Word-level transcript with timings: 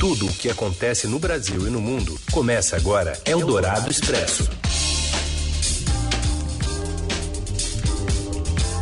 Tudo 0.00 0.24
o 0.24 0.32
que 0.32 0.48
acontece 0.48 1.06
no 1.06 1.18
Brasil 1.18 1.66
e 1.66 1.70
no 1.70 1.78
mundo 1.78 2.18
começa 2.32 2.74
agora. 2.74 3.12
Eldorado 3.22 3.90
Expresso. 3.90 4.48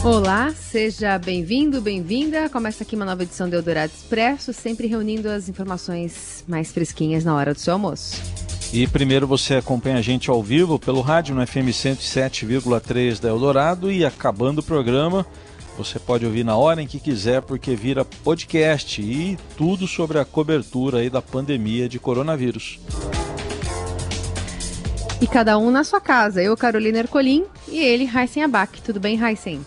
Olá, 0.04 0.54
seja 0.54 1.18
bem-vindo, 1.18 1.80
bem-vinda. 1.80 2.48
Começa 2.48 2.84
aqui 2.84 2.94
uma 2.94 3.04
nova 3.04 3.24
edição 3.24 3.50
do 3.50 3.56
Eldorado 3.56 3.90
Expresso, 3.92 4.52
sempre 4.52 4.86
reunindo 4.86 5.28
as 5.28 5.48
informações 5.48 6.44
mais 6.46 6.70
fresquinhas 6.70 7.24
na 7.24 7.34
hora 7.34 7.52
do 7.52 7.58
seu 7.58 7.72
almoço. 7.72 8.22
E 8.72 8.86
primeiro 8.86 9.26
você 9.26 9.56
acompanha 9.56 9.96
a 9.96 10.02
gente 10.02 10.30
ao 10.30 10.40
vivo 10.40 10.78
pelo 10.78 11.00
rádio 11.00 11.34
no 11.34 11.44
FM 11.44 11.72
107,3 11.72 13.18
da 13.18 13.28
Eldorado 13.28 13.90
e 13.90 14.04
acabando 14.04 14.60
o 14.60 14.62
programa, 14.62 15.26
você 15.78 15.96
pode 16.00 16.26
ouvir 16.26 16.44
na 16.44 16.56
hora 16.56 16.82
em 16.82 16.88
que 16.88 16.98
quiser 16.98 17.40
porque 17.40 17.76
vira 17.76 18.04
podcast 18.04 19.00
e 19.00 19.38
tudo 19.56 19.86
sobre 19.86 20.18
a 20.18 20.24
cobertura 20.24 20.98
aí 20.98 21.08
da 21.08 21.22
pandemia 21.22 21.88
de 21.88 22.00
coronavírus. 22.00 22.80
E 25.20 25.26
cada 25.28 25.56
um 25.56 25.70
na 25.70 25.84
sua 25.84 26.00
casa. 26.00 26.42
Eu, 26.42 26.56
Carolina 26.56 26.98
Ercolim, 26.98 27.44
e 27.68 27.78
ele, 27.78 28.10
Heisen 28.12 28.42
Abac. 28.42 28.82
Tudo 28.82 28.98
bem, 28.98 29.20
Heisen? 29.22 29.64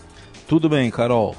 Tudo 0.47 0.67
bem, 0.67 0.91
Carol. 0.91 1.33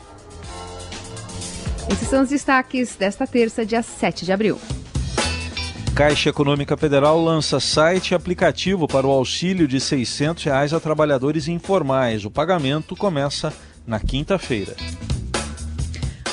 Esses 1.91 2.09
são 2.09 2.23
os 2.23 2.31
destaques 2.31 2.97
desta 2.97 3.27
terça, 3.27 3.67
dia 3.67 3.83
7 3.83 4.25
de 4.25 4.33
abril. 4.33 4.59
Caixa 5.95 6.31
Econômica 6.31 6.79
Federal 6.79 7.23
lança 7.23 7.61
site 7.61 8.13
e 8.13 8.15
aplicativo 8.15 8.89
para 8.89 9.07
o 9.07 9.11
auxílio 9.11 9.69
de 9.69 9.79
600 9.79 10.45
reais 10.45 10.73
a 10.73 10.81
trabalhadores 10.81 11.49
informais. 11.49 12.25
O 12.25 12.31
pagamento 12.31 12.97
começa 12.97 13.53
na 13.87 14.01
quinta-feira. 14.01 14.75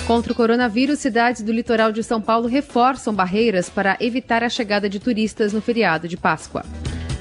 Contra 0.06 0.34
o 0.34 0.36
coronavírus, 0.36 0.98
cidades 1.00 1.44
do 1.44 1.52
litoral 1.52 1.92
de 1.92 2.02
São 2.04 2.20
Paulo 2.20 2.48
reforçam 2.48 3.14
barreiras 3.14 3.70
para 3.70 3.96
evitar 4.00 4.44
a 4.44 4.50
chegada 4.50 4.90
de 4.90 5.00
turistas 5.00 5.54
no 5.54 5.62
feriado 5.62 6.08
de 6.08 6.18
Páscoa. 6.18 6.66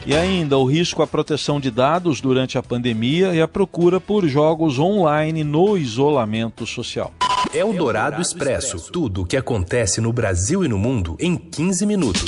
E 0.07 0.15
ainda 0.15 0.57
o 0.57 0.65
risco 0.65 1.03
à 1.03 1.07
proteção 1.07 1.61
de 1.61 1.71
dados 1.71 2.19
durante 2.23 2.57
a 2.57 2.63
pandemia 2.63 3.35
e 3.35 3.43
a 3.43 3.47
procura 3.47 4.01
por 4.01 4.27
jogos 4.27 4.79
online 4.79 5.45
no 5.45 5.77
isolamento 5.77 6.67
social. 6.67 7.13
É 7.53 7.63
o 7.63 7.75
Dourado 7.75 8.23
Expresso. 8.23 8.91
Tudo 8.91 9.21
o 9.23 9.27
que 9.27 9.37
acontece 9.37 10.01
no 10.01 10.11
Brasil 10.11 10.65
e 10.65 10.69
no 10.69 10.79
mundo 10.79 11.15
em 11.21 11.37
15 11.37 11.85
minutos. 11.85 12.25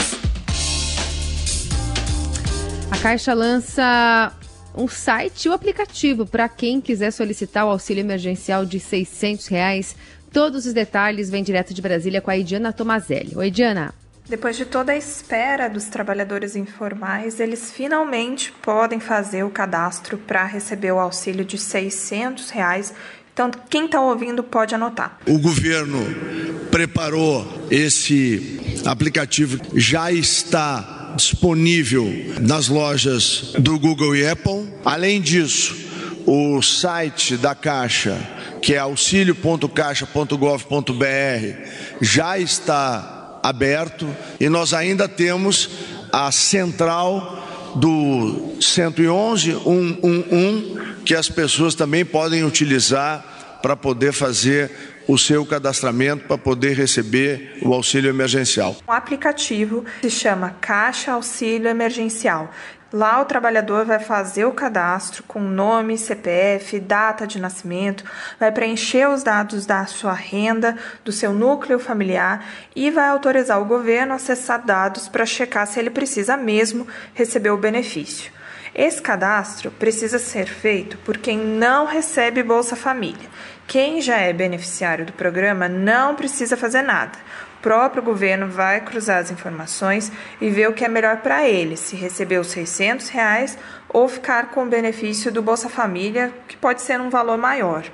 A 2.91 2.99
Caixa 2.99 3.33
lança 3.33 4.33
um 4.75 4.89
site 4.89 5.45
e 5.45 5.49
o 5.49 5.53
um 5.53 5.55
aplicativo 5.55 6.27
para 6.27 6.49
quem 6.49 6.81
quiser 6.81 7.11
solicitar 7.11 7.67
o 7.67 7.71
auxílio 7.71 8.01
emergencial 8.01 8.65
de 8.65 8.79
600 8.79 9.47
reais. 9.47 9.97
Todos 10.33 10.67
os 10.67 10.73
detalhes 10.73 11.29
vêm 11.29 11.43
direto 11.43 11.75
de 11.75 11.83
Brasília 11.83 12.21
com 12.21 12.31
a 12.31 12.37
Idiana 12.37 12.73
Tomazelli. 12.73 13.37
Oi, 13.37 13.51
Diana. 13.51 13.93
Depois 14.29 14.57
de 14.57 14.65
toda 14.65 14.93
a 14.93 14.97
espera 14.97 15.69
dos 15.69 15.87
trabalhadores 15.87 16.55
informais, 16.55 17.41
eles 17.41 17.73
finalmente 17.73 18.53
podem 18.63 19.01
fazer 19.01 19.43
o 19.43 19.51
cadastro 19.51 20.17
para 20.17 20.45
receber 20.45 20.93
o 20.93 21.01
auxílio 21.01 21.45
de 21.45 21.59
600 21.59 22.51
reais. 22.51 22.95
Então, 23.33 23.51
quem 23.69 23.87
está 23.87 24.01
ouvindo 24.01 24.45
pode 24.45 24.73
anotar. 24.73 25.19
O 25.27 25.37
governo 25.37 25.99
preparou 26.71 27.45
esse 27.73 28.81
aplicativo, 28.87 29.59
já 29.75 30.13
está 30.13 31.00
disponível 31.17 32.07
nas 32.41 32.69
lojas 32.69 33.53
do 33.59 33.79
Google 33.79 34.17
e 34.17 34.27
Apple. 34.27 34.67
Além 34.85 35.21
disso, 35.21 35.77
o 36.27 36.61
site 36.63 37.37
da 37.37 37.55
Caixa, 37.55 38.17
que 38.63 38.75
é 38.75 38.79
auxilio.caixa.gov.br, 38.79 41.05
já 42.01 42.39
está 42.39 43.41
aberto 43.43 44.07
e 44.39 44.49
nós 44.49 44.73
ainda 44.75 45.09
temos 45.09 45.71
a 46.13 46.31
central 46.31 47.75
do 47.77 48.57
111 48.61 49.53
111 49.53 50.81
que 51.05 51.15
as 51.15 51.29
pessoas 51.29 51.75
também 51.75 52.05
podem 52.05 52.45
utilizar 52.45 53.59
para 53.63 53.77
poder 53.77 54.13
fazer 54.13 54.71
o 55.07 55.19
seu 55.19 55.45
cadastramento 55.45 56.27
para 56.27 56.39
poder 56.39 56.75
receber 56.75 57.59
o 57.63 57.73
auxílio 57.75 58.11
emergencial. 58.11 58.77
O 58.87 58.93
aplicativo 58.93 59.85
se 60.01 60.11
chama 60.11 60.57
Caixa 60.61 61.13
Auxílio 61.13 61.69
Emergencial. 61.69 62.51
Lá 62.93 63.21
o 63.21 63.25
trabalhador 63.25 63.85
vai 63.85 64.01
fazer 64.01 64.45
o 64.47 64.53
cadastro 64.53 65.23
com 65.23 65.41
nome, 65.41 65.97
CPF, 65.97 66.81
data 66.81 67.25
de 67.25 67.39
nascimento, 67.39 68.03
vai 68.39 68.51
preencher 68.51 69.09
os 69.09 69.23
dados 69.23 69.65
da 69.65 69.87
sua 69.87 70.13
renda, 70.13 70.77
do 71.05 71.13
seu 71.13 71.33
núcleo 71.33 71.79
familiar 71.79 72.45
e 72.75 72.91
vai 72.91 73.09
autorizar 73.09 73.63
o 73.63 73.65
governo 73.65 74.13
a 74.13 74.17
acessar 74.17 74.65
dados 74.65 75.07
para 75.07 75.25
checar 75.25 75.69
se 75.69 75.79
ele 75.79 75.91
precisa 75.91 76.37
mesmo 76.37 76.85
receber 77.15 77.51
o 77.51 77.57
benefício. 77.57 78.33
Esse 78.75 79.03
cadastro 79.03 79.71
precisa 79.71 80.19
ser 80.19 80.47
feito 80.47 80.97
por 80.99 81.17
quem 81.17 81.37
não 81.39 81.87
recebe 81.87 82.43
Bolsa 82.43 82.77
Família. 82.77 83.29
Quem 83.67 84.01
já 84.01 84.17
é 84.17 84.33
beneficiário 84.33 85.05
do 85.05 85.13
programa 85.13 85.69
não 85.69 86.15
precisa 86.15 86.57
fazer 86.57 86.83
nada. 86.83 87.19
O 87.59 87.63
próprio 87.63 88.03
governo 88.03 88.49
vai 88.49 88.81
cruzar 88.81 89.19
as 89.19 89.31
informações 89.31 90.11
e 90.41 90.49
ver 90.49 90.69
o 90.69 90.73
que 90.73 90.85
é 90.85 90.89
melhor 90.89 91.19
para 91.19 91.49
ele, 91.49 91.77
se 91.77 91.95
receber 91.95 92.39
os 92.39 92.47
600 92.49 93.09
reais 93.09 93.59
ou 93.89 94.09
ficar 94.09 94.51
com 94.51 94.65
o 94.65 94.69
benefício 94.69 95.31
do 95.33 95.43
Bolsa 95.43 95.69
Família, 95.69 96.33
que 96.49 96.57
pode 96.57 96.81
ser 96.81 97.01
um 97.01 97.11
valor 97.11 97.37
maior. 97.37 97.85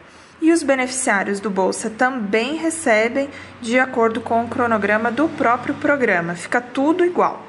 E 0.40 0.52
os 0.52 0.62
beneficiários 0.62 1.40
do 1.40 1.50
Bolsa 1.50 1.88
também 1.88 2.56
recebem 2.56 3.30
de 3.60 3.78
acordo 3.78 4.20
com 4.20 4.44
o 4.44 4.48
cronograma 4.48 5.10
do 5.10 5.28
próprio 5.30 5.74
programa, 5.74 6.34
fica 6.34 6.60
tudo 6.60 7.04
igual. 7.04 7.45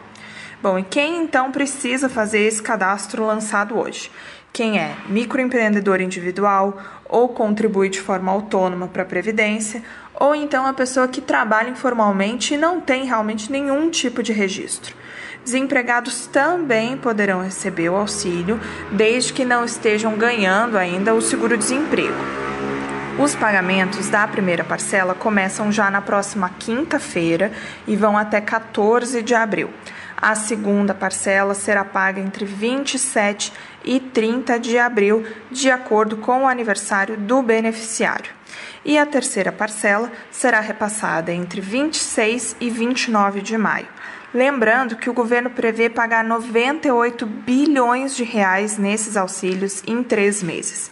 Bom, 0.61 0.79
e 0.79 0.83
quem 0.83 1.21
então 1.21 1.51
precisa 1.51 2.09
fazer 2.09 2.39
esse 2.39 2.63
cadastro 2.63 3.23
lançado 3.23 3.77
hoje? 3.77 4.11
Quem 4.51 4.79
é 4.79 4.95
microempreendedor 5.07 6.01
individual 6.01 6.79
ou 7.05 7.29
contribui 7.29 7.89
de 7.89 8.01
forma 8.01 8.31
autônoma 8.31 8.87
para 8.87 9.03
a 9.03 9.05
Previdência, 9.05 9.83
ou 10.15 10.33
então 10.33 10.65
a 10.65 10.73
pessoa 10.73 11.07
que 11.07 11.21
trabalha 11.21 11.69
informalmente 11.69 12.55
e 12.55 12.57
não 12.57 12.81
tem 12.81 13.05
realmente 13.05 13.51
nenhum 13.51 13.91
tipo 13.91 14.23
de 14.23 14.33
registro. 14.33 14.95
Desempregados 15.43 16.25
também 16.25 16.97
poderão 16.97 17.43
receber 17.43 17.89
o 17.89 17.95
auxílio, 17.95 18.59
desde 18.91 19.33
que 19.33 19.45
não 19.45 19.63
estejam 19.63 20.17
ganhando 20.17 20.75
ainda 20.75 21.13
o 21.13 21.21
seguro-desemprego. 21.21 22.17
Os 23.19 23.35
pagamentos 23.35 24.09
da 24.09 24.27
primeira 24.27 24.63
parcela 24.63 25.13
começam 25.13 25.71
já 25.71 25.89
na 25.89 26.01
próxima 26.01 26.49
quinta-feira 26.59 27.51
e 27.87 27.95
vão 27.95 28.17
até 28.17 28.41
14 28.41 29.21
de 29.21 29.33
abril. 29.33 29.69
A 30.19 30.33
segunda 30.33 30.95
parcela 30.95 31.53
será 31.53 31.85
paga 31.85 32.19
entre 32.19 32.43
27 32.43 33.53
e 33.85 33.99
30 33.99 34.59
de 34.59 34.75
abril, 34.75 35.23
de 35.51 35.69
acordo 35.69 36.17
com 36.17 36.41
o 36.41 36.47
aniversário 36.47 37.15
do 37.15 37.43
beneficiário. 37.43 38.31
E 38.83 38.97
a 38.97 39.05
terceira 39.05 39.51
parcela 39.51 40.11
será 40.31 40.59
repassada 40.59 41.31
entre 41.31 41.61
26 41.61 42.55
e 42.59 42.67
29 42.67 43.41
de 43.41 43.55
maio. 43.59 43.87
Lembrando 44.33 44.95
que 44.95 45.09
o 45.09 45.13
governo 45.13 45.51
prevê 45.51 45.87
pagar 45.87 46.23
98 46.23 47.25
bilhões 47.25 48.15
de 48.15 48.23
reais 48.23 48.77
nesses 48.77 49.15
auxílios 49.15 49.83
em 49.85 50.01
três 50.01 50.41
meses. 50.41 50.89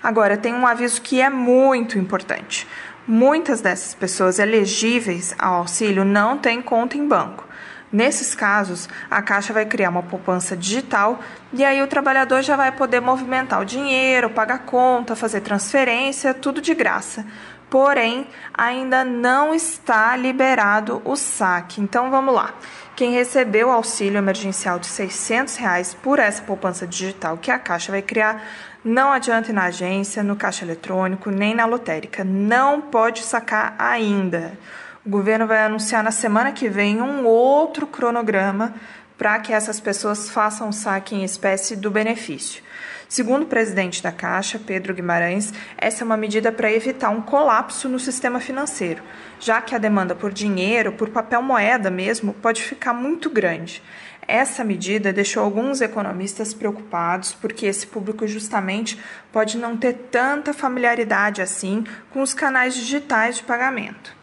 Agora, 0.00 0.36
tem 0.36 0.54
um 0.54 0.66
aviso 0.66 1.02
que 1.02 1.20
é 1.20 1.28
muito 1.28 1.98
importante. 1.98 2.66
Muitas 3.06 3.60
dessas 3.60 3.94
pessoas 3.94 4.38
elegíveis 4.38 5.34
ao 5.36 5.54
auxílio 5.54 6.04
não 6.04 6.38
têm 6.38 6.62
conta 6.62 6.96
em 6.96 7.08
banco. 7.08 7.47
Nesses 7.90 8.34
casos, 8.34 8.88
a 9.10 9.22
Caixa 9.22 9.52
vai 9.52 9.64
criar 9.64 9.88
uma 9.88 10.02
poupança 10.02 10.56
digital 10.56 11.20
e 11.52 11.64
aí 11.64 11.82
o 11.82 11.86
trabalhador 11.86 12.42
já 12.42 12.54
vai 12.54 12.70
poder 12.70 13.00
movimentar 13.00 13.60
o 13.60 13.64
dinheiro, 13.64 14.28
pagar 14.28 14.60
conta, 14.60 15.16
fazer 15.16 15.40
transferência, 15.40 16.34
tudo 16.34 16.60
de 16.60 16.74
graça. 16.74 17.24
Porém, 17.70 18.26
ainda 18.52 19.04
não 19.04 19.54
está 19.54 20.16
liberado 20.16 21.02
o 21.04 21.16
saque. 21.16 21.80
Então 21.80 22.10
vamos 22.10 22.34
lá. 22.34 22.54
Quem 22.96 23.12
recebeu 23.12 23.68
o 23.68 23.72
auxílio 23.72 24.18
emergencial 24.18 24.78
de 24.78 24.86
600 24.86 25.56
reais 25.56 25.94
por 25.94 26.18
essa 26.18 26.42
poupança 26.42 26.86
digital 26.86 27.36
que 27.36 27.50
a 27.50 27.58
Caixa 27.58 27.92
vai 27.92 28.02
criar, 28.02 28.42
não 28.84 29.12
adianta 29.12 29.50
ir 29.50 29.54
na 29.54 29.64
agência, 29.64 30.22
no 30.22 30.34
caixa 30.34 30.64
eletrônico, 30.64 31.30
nem 31.30 31.54
na 31.54 31.66
lotérica. 31.66 32.24
Não 32.24 32.80
pode 32.80 33.22
sacar 33.22 33.74
ainda. 33.78 34.58
O 35.06 35.10
governo 35.10 35.46
vai 35.46 35.62
anunciar 35.62 36.02
na 36.02 36.10
semana 36.10 36.52
que 36.52 36.68
vem 36.68 37.00
um 37.00 37.24
outro 37.24 37.86
cronograma 37.86 38.74
para 39.16 39.38
que 39.38 39.52
essas 39.52 39.80
pessoas 39.80 40.28
façam 40.28 40.70
saque 40.72 41.14
em 41.14 41.24
espécie 41.24 41.76
do 41.76 41.90
benefício. 41.90 42.62
Segundo 43.08 43.44
o 43.44 43.46
presidente 43.46 44.02
da 44.02 44.12
Caixa, 44.12 44.60
Pedro 44.64 44.92
Guimarães, 44.92 45.52
essa 45.78 46.02
é 46.02 46.04
uma 46.04 46.16
medida 46.16 46.52
para 46.52 46.70
evitar 46.70 47.10
um 47.10 47.22
colapso 47.22 47.88
no 47.88 47.98
sistema 47.98 48.38
financeiro, 48.38 49.02
já 49.40 49.62
que 49.62 49.74
a 49.74 49.78
demanda 49.78 50.14
por 50.14 50.32
dinheiro, 50.32 50.92
por 50.92 51.08
papel 51.08 51.42
moeda 51.42 51.90
mesmo, 51.90 52.34
pode 52.34 52.62
ficar 52.62 52.92
muito 52.92 53.30
grande. 53.30 53.82
Essa 54.26 54.62
medida 54.62 55.12
deixou 55.12 55.42
alguns 55.42 55.80
economistas 55.80 56.52
preocupados, 56.52 57.32
porque 57.32 57.64
esse 57.64 57.86
público 57.86 58.26
justamente 58.26 59.00
pode 59.32 59.56
não 59.56 59.74
ter 59.74 59.94
tanta 60.10 60.52
familiaridade 60.52 61.40
assim 61.40 61.84
com 62.10 62.20
os 62.20 62.34
canais 62.34 62.74
digitais 62.74 63.36
de 63.36 63.44
pagamento. 63.44 64.17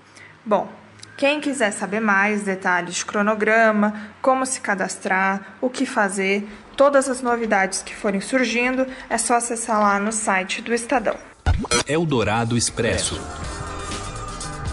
Bom, 0.46 0.70
Quem 1.18 1.40
quiser 1.40 1.72
saber 1.72 2.02
mais 2.02 2.44
detalhes 2.44 2.96
de 2.96 3.06
cronograma, 3.06 3.94
como 4.22 4.46
se 4.46 4.60
cadastrar, 4.60 5.56
o 5.62 5.70
que 5.70 5.86
fazer, 5.86 6.46
todas 6.76 7.08
as 7.08 7.22
novidades 7.22 7.82
que 7.82 7.96
forem 7.96 8.20
surgindo, 8.20 8.86
é 9.10 9.18
só 9.18 9.36
acessar 9.36 9.80
lá 9.80 9.98
no 9.98 10.12
site 10.12 10.62
do 10.62 10.74
Estadão. 10.74 11.16
Eldorado 11.88 12.58
Expresso. 12.58 13.18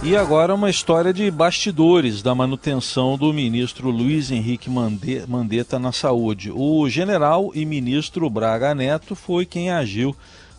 E 0.03 0.17
agora 0.17 0.53
uma 0.53 0.69
história 0.69 1.13
de 1.13 1.31
bastidores 1.31 2.23
da 2.23 2.35
manutenção 2.35 3.17
do 3.17 3.33
ministro 3.33 3.89
Luiz 3.89 4.33
Henrique 4.33 4.69
Mandetta 4.69 5.79
na 5.79 5.93
saúde. 5.93 6.51
O 6.53 6.89
general 6.89 7.53
e 7.55 7.65
ministro 7.65 8.29
Braga 8.29 8.75
Neto 8.75 9.15
foi 9.15 9.47
quem 9.47 9.71
agiu 9.71 10.17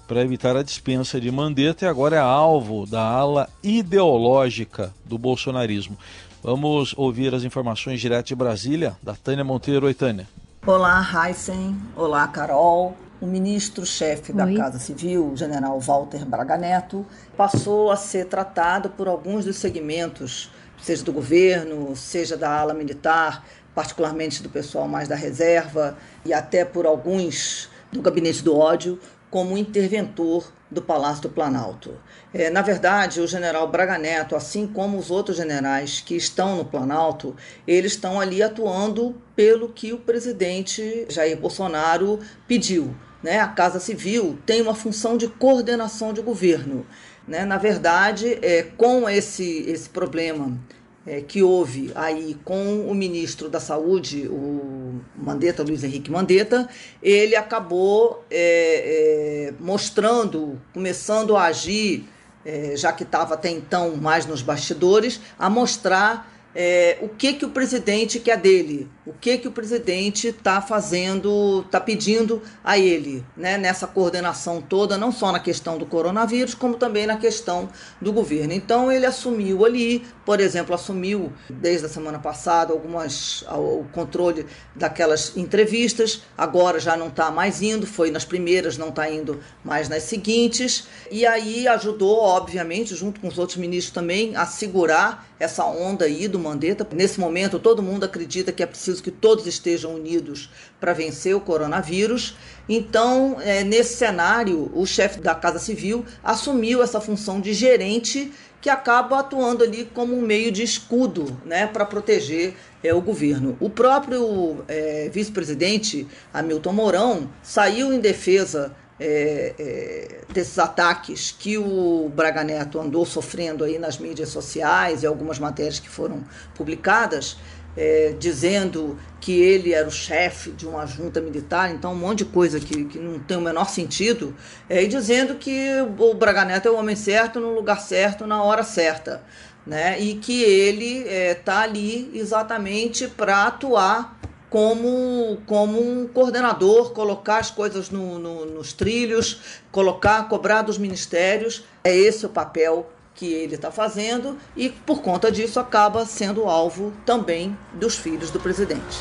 para 0.07 0.21
evitar 0.21 0.55
a 0.55 0.63
dispensa 0.63 1.19
de 1.19 1.31
Mandetta 1.31 1.85
e 1.85 1.88
agora 1.88 2.15
é 2.17 2.19
alvo 2.19 2.85
da 2.85 3.01
ala 3.01 3.50
ideológica 3.63 4.94
do 5.05 5.17
bolsonarismo. 5.17 5.97
Vamos 6.41 6.94
ouvir 6.97 7.33
as 7.33 7.44
informações 7.44 8.01
direto 8.01 8.27
de 8.27 8.35
Brasília, 8.35 8.97
da 9.01 9.15
Tânia 9.15 9.44
Monteiro. 9.44 9.85
Oi, 9.85 9.94
Tânia. 9.94 10.27
Olá, 10.65 11.01
Heisen. 11.01 11.77
Olá, 11.95 12.27
Carol. 12.27 12.97
O 13.21 13.25
ministro-chefe 13.25 14.33
da 14.33 14.53
Casa 14.53 14.77
Civil, 14.79 15.31
o 15.31 15.38
general 15.38 15.79
Walter 15.79 16.25
Braga 16.25 16.57
Neto, 16.57 17.06
passou 17.38 17.89
a 17.89 17.95
ser 17.95 18.25
tratado 18.25 18.89
por 18.89 19.07
alguns 19.07 19.45
dos 19.45 19.56
segmentos, 19.56 20.51
seja 20.81 21.06
do 21.06 21.13
governo, 21.13 21.95
seja 21.95 22.35
da 22.35 22.59
ala 22.59 22.73
militar, 22.73 23.45
particularmente 23.73 24.44
do 24.44 24.49
pessoal 24.49 24.89
mais 24.89 25.07
da 25.07 25.15
reserva, 25.15 25.97
e 26.25 26.33
até 26.33 26.65
por 26.65 26.85
alguns 26.85 27.69
do 27.89 28.01
gabinete 28.01 28.44
do 28.44 28.57
ódio, 28.57 28.99
como 29.33 29.57
interventor 29.57 30.53
do 30.69 30.80
Palácio 30.80 31.24
do 31.24 31.30
Planalto. 31.30 32.00
É, 32.31 32.51
na 32.51 32.62
verdade, 32.62 33.19
o 33.19 33.25
general 33.25 33.68
Braga 33.68 33.97
Neto, 33.97 34.35
assim 34.35 34.68
como 34.68 34.95
os 34.95 35.09
outros 35.09 35.35
generais 35.35 36.01
que 36.01 36.15
estão 36.15 36.56
no 36.56 36.63
Planalto, 36.63 37.35
eles 37.65 37.94
estão 37.94 38.19
ali 38.19 38.44
atuando 38.44 39.19
pelo 39.35 39.69
que 39.69 39.91
o 39.91 39.97
presidente 39.97 41.07
Jair 41.09 41.35
Bolsonaro 41.35 42.19
pediu. 42.47 42.95
Né? 43.24 43.39
A 43.39 43.47
Casa 43.47 43.80
Civil 43.80 44.38
tem 44.45 44.62
uma 44.62 44.75
função 44.75 45.18
de 45.18 45.27
coordenação 45.27 46.13
de 46.13 46.21
governo. 46.21 46.85
Né? 47.27 47.44
Na 47.44 47.57
verdade, 47.57 48.38
é, 48.39 48.62
com 48.62 49.09
esse, 49.09 49.63
esse 49.68 49.89
problema 49.89 50.59
é, 51.05 51.21
que 51.21 51.44
houve 51.44 51.91
aí 51.95 52.38
com 52.45 52.88
o 52.88 52.95
ministro 52.95 53.50
da 53.50 53.59
Saúde, 53.59 54.27
o 54.27 55.01
Mandetta, 55.15 55.63
Luiz 55.63 55.83
Henrique 55.83 56.09
Mandetta, 56.09 56.69
ele 57.01 57.35
acabou 57.35 58.23
é, 58.31 59.50
é, 59.50 59.53
mostrando, 59.59 60.61
começando 60.73 61.35
a 61.35 61.44
agir, 61.44 62.05
é, 62.45 62.75
já 62.75 62.91
que 62.94 63.03
estava 63.03 63.33
até 63.33 63.50
então 63.50 63.95
mais 63.97 64.25
nos 64.25 64.41
bastidores, 64.41 65.19
a 65.38 65.50
mostrar 65.50 66.33
é, 66.55 67.00
o 67.01 67.09
que 67.09 67.33
que 67.33 67.45
o 67.45 67.49
presidente 67.49 68.19
quer 68.19 68.38
dele, 68.38 68.88
o 69.06 69.13
que 69.13 69.38
que 69.38 69.47
o 69.47 69.51
presidente 69.51 70.27
está 70.27 70.61
fazendo, 70.61 71.63
está 71.65 71.79
pedindo 71.79 72.41
a 72.63 72.77
ele, 72.77 73.25
né, 73.35 73.57
nessa 73.57 73.88
coordenação 73.88 74.61
toda, 74.61 74.97
não 74.97 75.11
só 75.11 75.31
na 75.31 75.39
questão 75.39 75.77
do 75.77 75.85
coronavírus, 75.85 76.53
como 76.53 76.75
também 76.75 77.07
na 77.07 77.17
questão 77.17 77.69
do 77.99 78.13
governo. 78.13 78.53
Então 78.53 78.91
ele 78.91 79.06
assumiu 79.06 79.65
ali, 79.65 80.06
por 80.25 80.39
exemplo, 80.39 80.73
assumiu 80.73 81.31
desde 81.49 81.85
a 81.85 81.89
semana 81.89 82.19
passada 82.19 82.71
algumas 82.71 83.43
o 83.49 83.85
controle 83.91 84.45
daquelas 84.75 85.35
entrevistas, 85.35 86.21
agora 86.37 86.79
já 86.79 86.95
não 86.95 87.07
está 87.07 87.29
mais 87.29 87.61
indo, 87.61 87.85
foi 87.85 88.09
nas 88.09 88.23
primeiras, 88.23 88.77
não 88.77 88.89
está 88.89 89.09
indo 89.09 89.39
mais 89.63 89.89
nas 89.89 90.03
seguintes, 90.03 90.87
e 91.11 91.25
aí 91.25 91.67
ajudou, 91.67 92.19
obviamente, 92.19 92.95
junto 92.95 93.19
com 93.19 93.27
os 93.27 93.37
outros 93.37 93.57
ministros 93.57 93.93
também, 93.93 94.35
a 94.35 94.45
segurar 94.45 95.27
essa 95.39 95.65
onda 95.65 96.05
aí 96.05 96.27
do 96.27 96.39
Mandetta. 96.39 96.87
Nesse 96.93 97.19
momento, 97.19 97.59
todo 97.59 97.83
mundo 97.83 98.05
acredita 98.05 98.51
que 98.51 98.63
é 98.63 98.65
preciso 98.65 99.03
que 99.03 99.11
todos 99.11 99.45
estejam 99.45 99.93
unidos 99.93 100.49
para 100.79 100.93
vencer 100.93 101.35
o 101.35 101.41
coronavírus. 101.41 102.37
Então, 102.67 103.37
é, 103.41 103.63
nesse 103.63 103.95
cenário, 103.95 104.71
o 104.73 104.85
chefe 104.85 105.19
da 105.19 105.35
Casa 105.35 105.59
Civil 105.59 106.05
assumiu 106.23 106.81
essa 106.81 107.01
função 107.01 107.41
de 107.41 107.53
gerente 107.53 108.31
que 108.63 108.69
acaba 108.69 109.19
atuando 109.19 109.62
ali 109.62 109.83
como 109.94 110.18
um 110.18 110.21
meio 110.21 110.50
de 110.50 110.63
escudo 110.63 111.38
né, 111.45 111.68
para 111.68 111.83
proteger 111.83 112.56
é, 112.81 112.94
o 112.94 113.01
governo. 113.01 113.57
O 113.60 113.69
próprio 113.69 114.63
é, 114.69 115.10
vice-presidente 115.12 116.07
Hamilton 116.33 116.71
Mourão 116.71 117.30
saiu 117.44 117.92
em 117.92 118.00
defesa 118.00 118.74
é, 118.98 119.54
é, 119.60 120.21
desses 120.33 120.57
ataques 120.57 121.36
que 121.38 121.57
o 121.57 122.10
Braga 122.15 122.42
Neto 122.42 122.80
andou 122.80 123.06
sofrendo 123.06 123.65
aí 123.65 123.77
nas 123.77 123.98
mídias 123.98 124.30
sociais 124.30 125.04
e 125.04 125.06
algumas 125.06 125.39
matérias 125.39 125.77
que 125.77 125.89
foram 125.89 126.24
publicadas, 126.56 127.36
é, 127.75 128.15
dizendo 128.17 128.97
que 129.19 129.31
ele 129.31 129.73
era 129.73 129.87
o 129.87 129.91
chefe 129.91 130.51
de 130.51 130.67
uma 130.67 130.85
junta 130.85 131.21
militar, 131.21 131.71
então 131.71 131.93
um 131.93 131.97
monte 131.97 132.19
de 132.19 132.25
coisa 132.25 132.59
que, 132.59 132.85
que 132.85 132.99
não 132.99 133.19
tem 133.19 133.37
o 133.37 133.41
menor 133.41 133.69
sentido, 133.69 134.35
é, 134.69 134.83
e 134.83 134.87
dizendo 134.87 135.35
que 135.35 135.69
o 135.97 136.13
Braga 136.13 136.45
Neto 136.45 136.67
é 136.67 136.71
o 136.71 136.75
homem 136.75 136.95
certo 136.95 137.39
no 137.39 137.53
lugar 137.53 137.79
certo, 137.79 138.27
na 138.27 138.43
hora 138.43 138.63
certa. 138.63 139.23
Né? 139.65 139.97
E 139.97 140.15
que 140.15 140.43
ele 140.43 141.07
está 141.07 141.61
é, 141.61 141.63
ali 141.63 142.11
exatamente 142.13 143.07
para 143.07 143.47
atuar 143.47 144.19
como, 144.53 145.41
como 145.47 145.81
um 145.81 146.05
coordenador, 146.05 146.91
colocar 146.91 147.39
as 147.39 147.49
coisas 147.49 147.89
no, 147.89 148.19
no, 148.19 148.45
nos 148.45 148.71
trilhos, 148.71 149.61
colocar, 149.71 150.27
cobrar 150.27 150.61
dos 150.61 150.77
ministérios. 150.77 151.63
É 151.83 151.95
esse 151.95 152.25
o 152.25 152.29
papel 152.29 152.87
que 153.15 153.25
ele 153.25 153.56
está 153.56 153.71
fazendo 153.71 154.38
e, 154.56 154.69
por 154.69 155.01
conta 155.01 155.31
disso, 155.31 155.60
acaba 155.60 156.06
sendo 156.06 156.45
alvo 156.45 156.94
também 157.06 157.57
dos 157.74 157.95
filhos 157.95 158.31
do 158.31 158.39
presidente. 158.39 158.98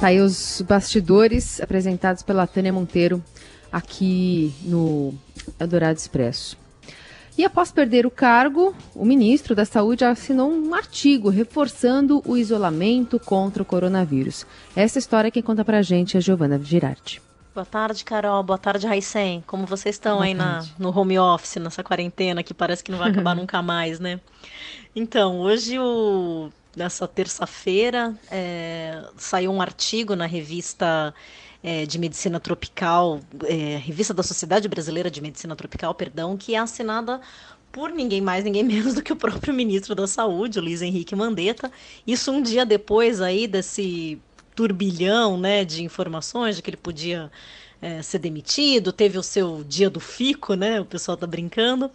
Tá 0.00 0.08
aí 0.08 0.20
os 0.20 0.60
bastidores 0.62 1.60
apresentados 1.60 2.22
pela 2.22 2.46
Tânia 2.46 2.72
Monteiro 2.72 3.22
aqui 3.72 4.52
no 4.62 5.14
Eldorado 5.58 5.98
Expresso. 5.98 6.58
E 7.36 7.44
após 7.44 7.72
perder 7.72 8.06
o 8.06 8.10
cargo, 8.10 8.74
o 8.94 9.04
ministro 9.04 9.56
da 9.56 9.64
Saúde 9.64 10.04
assinou 10.04 10.52
um 10.52 10.72
artigo 10.72 11.28
reforçando 11.28 12.22
o 12.24 12.36
isolamento 12.36 13.18
contra 13.18 13.62
o 13.62 13.66
coronavírus. 13.66 14.46
Essa 14.76 15.00
história 15.00 15.32
quem 15.32 15.42
conta 15.42 15.64
pra 15.64 15.82
gente 15.82 16.16
é 16.16 16.20
Giovana 16.20 16.60
Girardi. 16.62 17.20
Boa 17.54 17.64
tarde, 17.64 18.04
Carol. 18.04 18.42
Boa 18.42 18.58
tarde, 18.58 18.84
Raicen. 18.84 19.40
Como 19.46 19.64
vocês 19.64 19.94
estão 19.94 20.14
Boa 20.14 20.24
aí 20.24 20.34
na, 20.34 20.66
no 20.76 20.90
home 20.90 21.16
office, 21.20 21.54
nessa 21.56 21.84
quarentena 21.84 22.42
que 22.42 22.52
parece 22.52 22.82
que 22.82 22.90
não 22.90 22.98
vai 22.98 23.12
acabar 23.12 23.32
nunca 23.36 23.62
mais, 23.62 24.00
né? 24.00 24.18
Então, 24.94 25.38
hoje, 25.38 25.78
o, 25.78 26.50
nessa 26.76 27.06
terça-feira, 27.06 28.12
é, 28.28 29.04
saiu 29.16 29.52
um 29.52 29.62
artigo 29.62 30.16
na 30.16 30.26
revista 30.26 31.14
é, 31.62 31.86
de 31.86 31.96
Medicina 31.96 32.40
Tropical, 32.40 33.20
é, 33.44 33.76
Revista 33.76 34.12
da 34.12 34.24
Sociedade 34.24 34.66
Brasileira 34.66 35.08
de 35.08 35.20
Medicina 35.20 35.54
Tropical, 35.54 35.94
perdão, 35.94 36.36
que 36.36 36.56
é 36.56 36.58
assinada 36.58 37.20
por 37.70 37.90
ninguém 37.90 38.20
mais, 38.20 38.42
ninguém 38.42 38.64
menos 38.64 38.94
do 38.94 39.02
que 39.02 39.12
o 39.12 39.16
próprio 39.16 39.54
ministro 39.54 39.94
da 39.94 40.08
Saúde, 40.08 40.58
Luiz 40.58 40.82
Henrique 40.82 41.14
Mandetta. 41.14 41.70
Isso 42.04 42.32
um 42.32 42.42
dia 42.42 42.66
depois 42.66 43.20
aí 43.20 43.46
desse 43.46 44.20
turbilhão, 44.54 45.38
né, 45.38 45.64
de 45.64 45.82
informações 45.82 46.56
de 46.56 46.62
que 46.62 46.70
ele 46.70 46.76
podia 46.76 47.30
é, 47.84 48.00
ser 48.00 48.18
demitido, 48.18 48.92
teve 48.92 49.18
o 49.18 49.22
seu 49.22 49.62
dia 49.62 49.90
do 49.90 50.00
fico, 50.00 50.54
né? 50.54 50.80
O 50.80 50.86
pessoal 50.86 51.18
tá 51.18 51.26
brincando. 51.26 51.90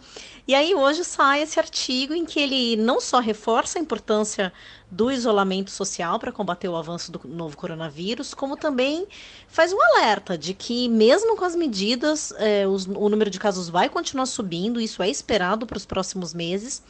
E 0.46 0.54
aí 0.54 0.72
hoje 0.72 1.02
sai 1.02 1.42
esse 1.42 1.58
artigo 1.58 2.14
em 2.14 2.24
que 2.24 2.38
ele 2.38 2.76
não 2.76 3.00
só 3.00 3.18
reforça 3.18 3.76
a 3.76 3.82
importância 3.82 4.52
do 4.88 5.10
isolamento 5.10 5.68
social 5.68 6.16
para 6.20 6.30
combater 6.30 6.68
o 6.68 6.76
avanço 6.76 7.10
do 7.10 7.20
novo 7.24 7.56
coronavírus, 7.56 8.34
como 8.34 8.56
também 8.56 9.04
faz 9.48 9.72
um 9.72 9.82
alerta 9.82 10.38
de 10.38 10.54
que, 10.54 10.88
mesmo 10.88 11.36
com 11.36 11.44
as 11.44 11.56
medidas, 11.56 12.32
é, 12.38 12.68
os, 12.68 12.86
o 12.86 13.08
número 13.08 13.28
de 13.28 13.40
casos 13.40 13.68
vai 13.68 13.88
continuar 13.88 14.26
subindo, 14.26 14.80
isso 14.80 15.02
é 15.02 15.10
esperado 15.10 15.66
para 15.66 15.76
os 15.76 15.86
próximos 15.86 16.32
meses. 16.32 16.82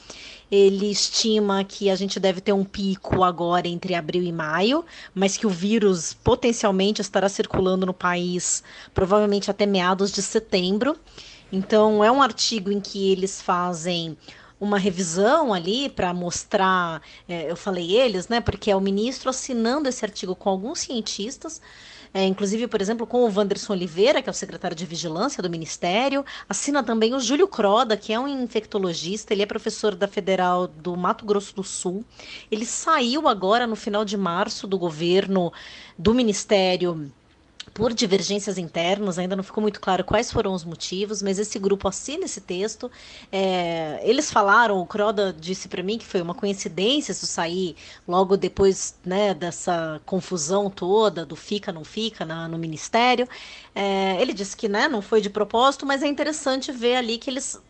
Ele 0.51 0.91
estima 0.91 1.63
que 1.63 1.89
a 1.91 1.95
gente 1.95 2.19
deve 2.19 2.41
ter 2.41 2.53
um 2.53 2.65
pico 2.65 3.23
agora 3.23 3.69
entre 3.69 3.95
abril 3.95 4.23
e 4.23 4.33
maio, 4.33 4.85
mas 5.15 5.37
que 5.37 5.47
o 5.47 5.51
vírus 5.51 6.13
potencialmente 6.13 7.01
estará 7.01 7.29
circulando 7.29 7.87
no 7.87 7.95
país 7.95 8.63
provavelmente 8.93 9.51
até 9.51 9.65
meados 9.65 10.11
de 10.11 10.23
setembro. 10.23 10.97
Então, 11.53 12.03
é 12.03 12.11
um 12.11 12.23
artigo 12.23 12.71
em 12.71 12.81
que 12.81 13.11
eles 13.11 13.41
fazem 13.41 14.17
uma 14.61 14.79
revisão 14.79 15.55
ali 15.55 15.89
para 15.89 16.13
mostrar, 16.13 17.01
é, 17.27 17.51
eu 17.51 17.57
falei 17.57 17.97
eles, 17.97 18.29
né? 18.29 18.41
Porque 18.41 18.71
é 18.71 18.77
o 18.77 18.81
ministro 18.81 19.31
assinando 19.31 19.89
esse 19.89 20.05
artigo 20.05 20.37
com 20.37 20.51
alguns 20.51 20.81
cientistas. 20.81 21.63
É, 22.13 22.25
inclusive, 22.25 22.67
por 22.67 22.81
exemplo, 22.81 23.07
com 23.07 23.23
o 23.23 23.33
Wanderson 23.33 23.73
Oliveira, 23.73 24.21
que 24.21 24.29
é 24.29 24.33
o 24.33 24.35
secretário 24.35 24.77
de 24.77 24.85
Vigilância 24.85 25.41
do 25.41 25.49
Ministério, 25.49 26.25
assina 26.49 26.83
também 26.83 27.15
o 27.15 27.21
Júlio 27.21 27.47
Croda, 27.47 27.97
que 27.97 28.13
é 28.13 28.19
um 28.19 28.27
infectologista, 28.27 29.33
ele 29.33 29.43
é 29.43 29.47
professor 29.47 29.95
da 29.95 30.09
Federal 30.09 30.67
do 30.67 30.97
Mato 30.97 31.25
Grosso 31.25 31.55
do 31.55 31.63
Sul. 31.63 32.05
Ele 32.51 32.67
saiu 32.67 33.29
agora 33.29 33.65
no 33.65 33.77
final 33.77 34.05
de 34.05 34.17
março 34.17 34.67
do 34.67 34.77
governo 34.77 35.53
do 35.97 36.13
Ministério 36.13 37.13
por 37.73 37.93
divergências 37.93 38.59
internas, 38.59 39.19
ainda 39.19 39.37
não 39.37 39.43
ficou 39.43 39.63
muito 39.63 39.81
claro 39.81 40.05
quais 40.05 40.31
foram 40.31 40.53
os 40.53 40.65
motivos, 40.65 41.23
mas 41.23 41.39
esse 41.39 41.59
grupo 41.59 41.89
assina 41.89 42.25
esse 42.25 42.41
texto. 42.41 42.91
É, 43.31 44.01
eles 44.03 44.31
falaram, 44.31 44.79
o 44.81 44.87
Croda 44.87 45.35
disse 45.39 45.69
para 45.69 45.83
mim 45.83 45.99
que 45.99 46.07
foi 46.07 46.21
uma 46.21 46.35
coincidência 46.35 47.13
isso 47.13 47.27
sair 47.27 47.77
logo 48.07 48.37
depois 48.37 48.95
né, 49.05 49.35
dessa 49.35 50.01
confusão 50.05 50.71
toda 50.71 51.25
do 51.25 51.37
fica, 51.37 51.73
não 51.73 51.85
fica 51.85 52.25
na, 52.25 52.49
no 52.49 52.59
Ministério. 52.59 53.29
É, 53.75 54.21
ele 54.21 54.33
disse 54.33 54.57
que 54.57 54.69
né, 54.69 54.89
não 54.89 55.03
foi 55.03 55.21
de 55.21 55.31
propósito, 55.31 55.87
mas 55.87 56.03
é 56.03 56.07
interessante 56.07 56.73
ver 56.73 56.97
ali 56.97 57.19
que 57.19 57.31
eles 57.31 57.61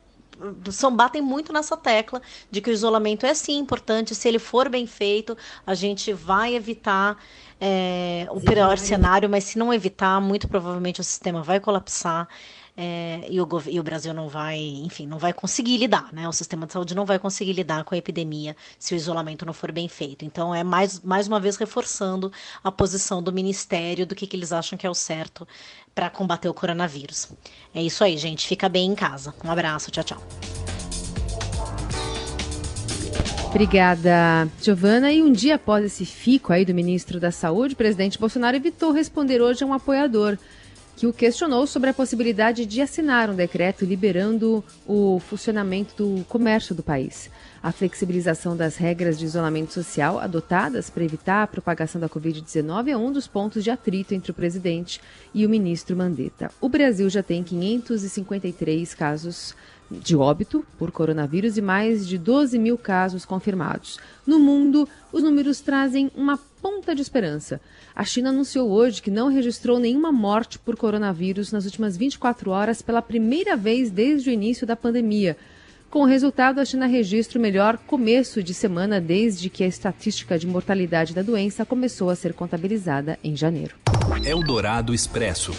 são 0.70 0.94
batem 0.94 1.22
muito 1.22 1.52
nessa 1.52 1.76
tecla 1.76 2.20
de 2.50 2.60
que 2.60 2.70
o 2.70 2.72
isolamento 2.72 3.26
é 3.26 3.34
sim 3.34 3.58
importante, 3.58 4.14
se 4.14 4.28
ele 4.28 4.38
for 4.38 4.68
bem 4.68 4.86
feito, 4.86 5.36
a 5.66 5.74
gente 5.74 6.12
vai 6.12 6.54
evitar 6.54 7.16
é, 7.60 8.26
o 8.30 8.40
pior 8.40 8.78
cenário, 8.78 9.28
mas 9.28 9.44
se 9.44 9.58
não 9.58 9.72
evitar, 9.72 10.20
muito 10.20 10.48
provavelmente 10.48 11.00
o 11.00 11.04
sistema 11.04 11.42
vai 11.42 11.60
colapsar. 11.60 12.28
É, 12.76 13.26
e, 13.28 13.40
o, 13.40 13.48
e, 13.66 13.80
o, 13.80 13.82
Brasil 13.82 14.14
não 14.14 14.28
vai, 14.28 14.58
enfim, 14.58 15.06
não 15.06 15.18
vai 15.18 15.32
conseguir 15.32 15.76
lidar, 15.76 16.12
né? 16.12 16.28
O 16.28 16.32
sistema 16.32 16.66
de 16.66 16.72
saúde 16.72 16.94
não 16.94 17.04
vai 17.04 17.18
conseguir 17.18 17.52
lidar 17.52 17.84
com 17.84 17.94
a 17.94 17.98
epidemia 17.98 18.56
se 18.78 18.94
o 18.94 18.96
isolamento 18.96 19.44
não 19.44 19.52
for 19.52 19.72
bem 19.72 19.88
feito. 19.88 20.24
Então, 20.24 20.54
é 20.54 20.62
mais, 20.64 21.00
mais 21.00 21.26
uma 21.26 21.40
vez 21.40 21.56
reforçando 21.56 22.32
a 22.62 22.70
posição 22.70 23.22
do 23.22 23.32
Ministério 23.32 24.06
do 24.06 24.14
que, 24.14 24.26
que 24.26 24.36
eles 24.36 24.52
acham 24.52 24.78
que 24.78 24.86
é 24.86 24.90
o 24.90 24.94
certo 24.94 25.46
para 25.94 26.08
combater 26.08 26.48
o 26.48 26.54
coronavírus. 26.54 27.28
É 27.74 27.82
isso 27.82 28.02
aí, 28.04 28.16
gente. 28.16 28.46
Fica 28.46 28.68
bem 28.68 28.90
em 28.90 28.94
casa. 28.94 29.34
Um 29.44 29.50
abraço, 29.50 29.90
tchau, 29.90 30.04
tchau. 30.04 30.22
Obrigada, 33.50 34.48
Giovana. 34.62 35.12
E 35.12 35.20
um 35.20 35.32
dia 35.32 35.56
após 35.56 35.84
esse 35.84 36.06
fico 36.06 36.52
aí 36.52 36.64
do 36.64 36.72
ministro 36.72 37.18
da 37.18 37.32
Saúde, 37.32 37.74
o 37.74 37.76
presidente 37.76 38.16
Bolsonaro 38.16 38.56
evitou 38.56 38.92
responder 38.92 39.42
hoje 39.42 39.64
a 39.64 39.66
um 39.66 39.74
apoiador 39.74 40.38
que 41.00 41.06
o 41.06 41.14
questionou 41.14 41.66
sobre 41.66 41.88
a 41.88 41.94
possibilidade 41.94 42.66
de 42.66 42.82
assinar 42.82 43.30
um 43.30 43.34
decreto 43.34 43.86
liberando 43.86 44.62
o 44.86 45.18
funcionamento 45.18 45.94
do 45.96 46.24
comércio 46.24 46.74
do 46.74 46.82
país. 46.82 47.30
A 47.62 47.72
flexibilização 47.72 48.54
das 48.54 48.76
regras 48.76 49.18
de 49.18 49.24
isolamento 49.24 49.72
social 49.72 50.18
adotadas 50.18 50.90
para 50.90 51.02
evitar 51.02 51.42
a 51.42 51.46
propagação 51.46 51.98
da 51.98 52.06
Covid-19 52.06 52.88
é 52.88 52.96
um 52.98 53.10
dos 53.10 53.26
pontos 53.26 53.64
de 53.64 53.70
atrito 53.70 54.12
entre 54.12 54.30
o 54.30 54.34
presidente 54.34 55.00
e 55.32 55.46
o 55.46 55.48
ministro 55.48 55.96
Mandetta. 55.96 56.50
O 56.60 56.68
Brasil 56.68 57.08
já 57.08 57.22
tem 57.22 57.42
553 57.42 58.92
casos 58.92 59.54
de 59.90 60.16
óbito 60.16 60.64
por 60.78 60.90
coronavírus 60.92 61.58
e 61.58 61.62
mais 61.62 62.06
de 62.06 62.16
12 62.16 62.58
mil 62.58 62.78
casos 62.78 63.24
confirmados. 63.24 63.98
No 64.26 64.38
mundo, 64.38 64.88
os 65.12 65.22
números 65.22 65.60
trazem 65.60 66.10
uma 66.14 66.38
ponta 66.62 66.94
de 66.94 67.02
esperança. 67.02 67.60
A 67.94 68.04
China 68.04 68.30
anunciou 68.30 68.70
hoje 68.70 69.02
que 69.02 69.10
não 69.10 69.28
registrou 69.28 69.78
nenhuma 69.78 70.12
morte 70.12 70.58
por 70.58 70.76
coronavírus 70.76 71.50
nas 71.50 71.64
últimas 71.64 71.96
24 71.96 72.50
horas 72.50 72.80
pela 72.80 73.02
primeira 73.02 73.56
vez 73.56 73.90
desde 73.90 74.30
o 74.30 74.32
início 74.32 74.66
da 74.66 74.76
pandemia. 74.76 75.36
Com 75.90 76.02
o 76.02 76.06
resultado, 76.06 76.60
a 76.60 76.64
China 76.64 76.86
registra 76.86 77.36
o 77.36 77.42
melhor 77.42 77.76
começo 77.76 78.44
de 78.44 78.54
semana 78.54 79.00
desde 79.00 79.50
que 79.50 79.64
a 79.64 79.66
estatística 79.66 80.38
de 80.38 80.46
mortalidade 80.46 81.12
da 81.12 81.20
doença 81.20 81.66
começou 81.66 82.10
a 82.10 82.14
ser 82.14 82.32
contabilizada 82.32 83.18
em 83.24 83.36
janeiro. 83.36 83.74
Eldorado 84.24 84.94
Expresso. 84.94 85.52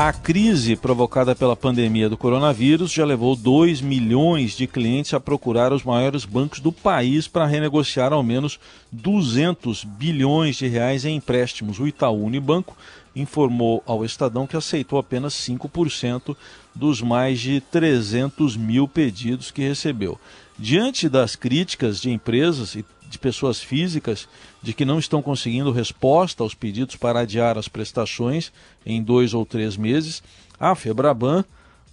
A 0.00 0.12
crise 0.12 0.76
provocada 0.76 1.34
pela 1.34 1.56
pandemia 1.56 2.08
do 2.08 2.16
coronavírus 2.16 2.92
já 2.92 3.04
levou 3.04 3.34
2 3.34 3.80
milhões 3.80 4.56
de 4.56 4.64
clientes 4.64 5.12
a 5.12 5.18
procurar 5.18 5.72
os 5.72 5.82
maiores 5.82 6.24
bancos 6.24 6.60
do 6.60 6.70
país 6.70 7.26
para 7.26 7.46
renegociar 7.46 8.12
ao 8.12 8.22
menos 8.22 8.60
200 8.92 9.82
bilhões 9.82 10.54
de 10.54 10.68
reais 10.68 11.04
em 11.04 11.16
empréstimos. 11.16 11.80
O 11.80 11.88
Itaú 11.88 12.24
Unibanco 12.24 12.76
informou 13.16 13.82
ao 13.84 14.04
Estadão 14.04 14.46
que 14.46 14.56
aceitou 14.56 15.00
apenas 15.00 15.34
5% 15.34 16.36
dos 16.72 17.02
mais 17.02 17.40
de 17.40 17.60
300 17.60 18.56
mil 18.56 18.86
pedidos 18.86 19.50
que 19.50 19.66
recebeu. 19.66 20.16
Diante 20.56 21.08
das 21.08 21.34
críticas 21.34 22.00
de 22.00 22.08
empresas 22.08 22.76
e 22.76 22.84
de 23.10 23.18
pessoas 23.18 23.60
físicas 23.60 24.28
de 24.62 24.72
que 24.72 24.84
não 24.84 24.98
estão 24.98 25.22
conseguindo 25.22 25.70
resposta 25.70 26.42
aos 26.42 26.54
pedidos 26.54 26.96
para 26.96 27.20
adiar 27.20 27.56
as 27.56 27.68
prestações 27.68 28.52
em 28.84 29.02
dois 29.02 29.34
ou 29.34 29.46
três 29.46 29.76
meses, 29.76 30.22
a 30.58 30.74
Febraban, 30.74 31.44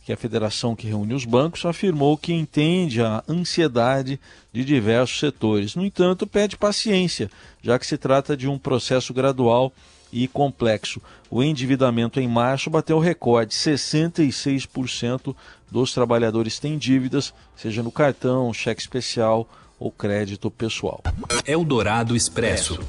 que 0.03 0.11
é 0.11 0.15
a 0.15 0.17
federação 0.17 0.75
que 0.75 0.87
reúne 0.87 1.13
os 1.13 1.25
bancos, 1.25 1.65
afirmou 1.65 2.15
que 2.15 2.31
entende 2.31 3.01
a 3.01 3.23
ansiedade 3.27 4.19
de 4.53 4.63
diversos 4.63 5.19
setores. 5.19 5.75
No 5.75 5.83
entanto, 5.83 6.27
pede 6.27 6.57
paciência, 6.57 7.29
já 7.61 7.79
que 7.79 7.87
se 7.87 7.97
trata 7.97 8.37
de 8.37 8.47
um 8.47 8.57
processo 8.57 9.13
gradual 9.13 9.73
e 10.13 10.27
complexo. 10.27 11.01
O 11.29 11.41
endividamento 11.43 12.19
em 12.19 12.27
março 12.27 12.69
bateu 12.69 12.99
recorde: 12.99 13.55
66% 13.55 15.35
dos 15.71 15.91
trabalhadores 15.91 16.59
têm 16.59 16.77
dívidas, 16.77 17.33
seja 17.55 17.81
no 17.81 17.91
cartão, 17.91 18.53
cheque 18.53 18.81
especial 18.81 19.49
ou 19.79 19.91
crédito 19.91 20.49
pessoal. 20.49 21.01
Eldorado 21.45 22.15
Expresso. 22.15 22.79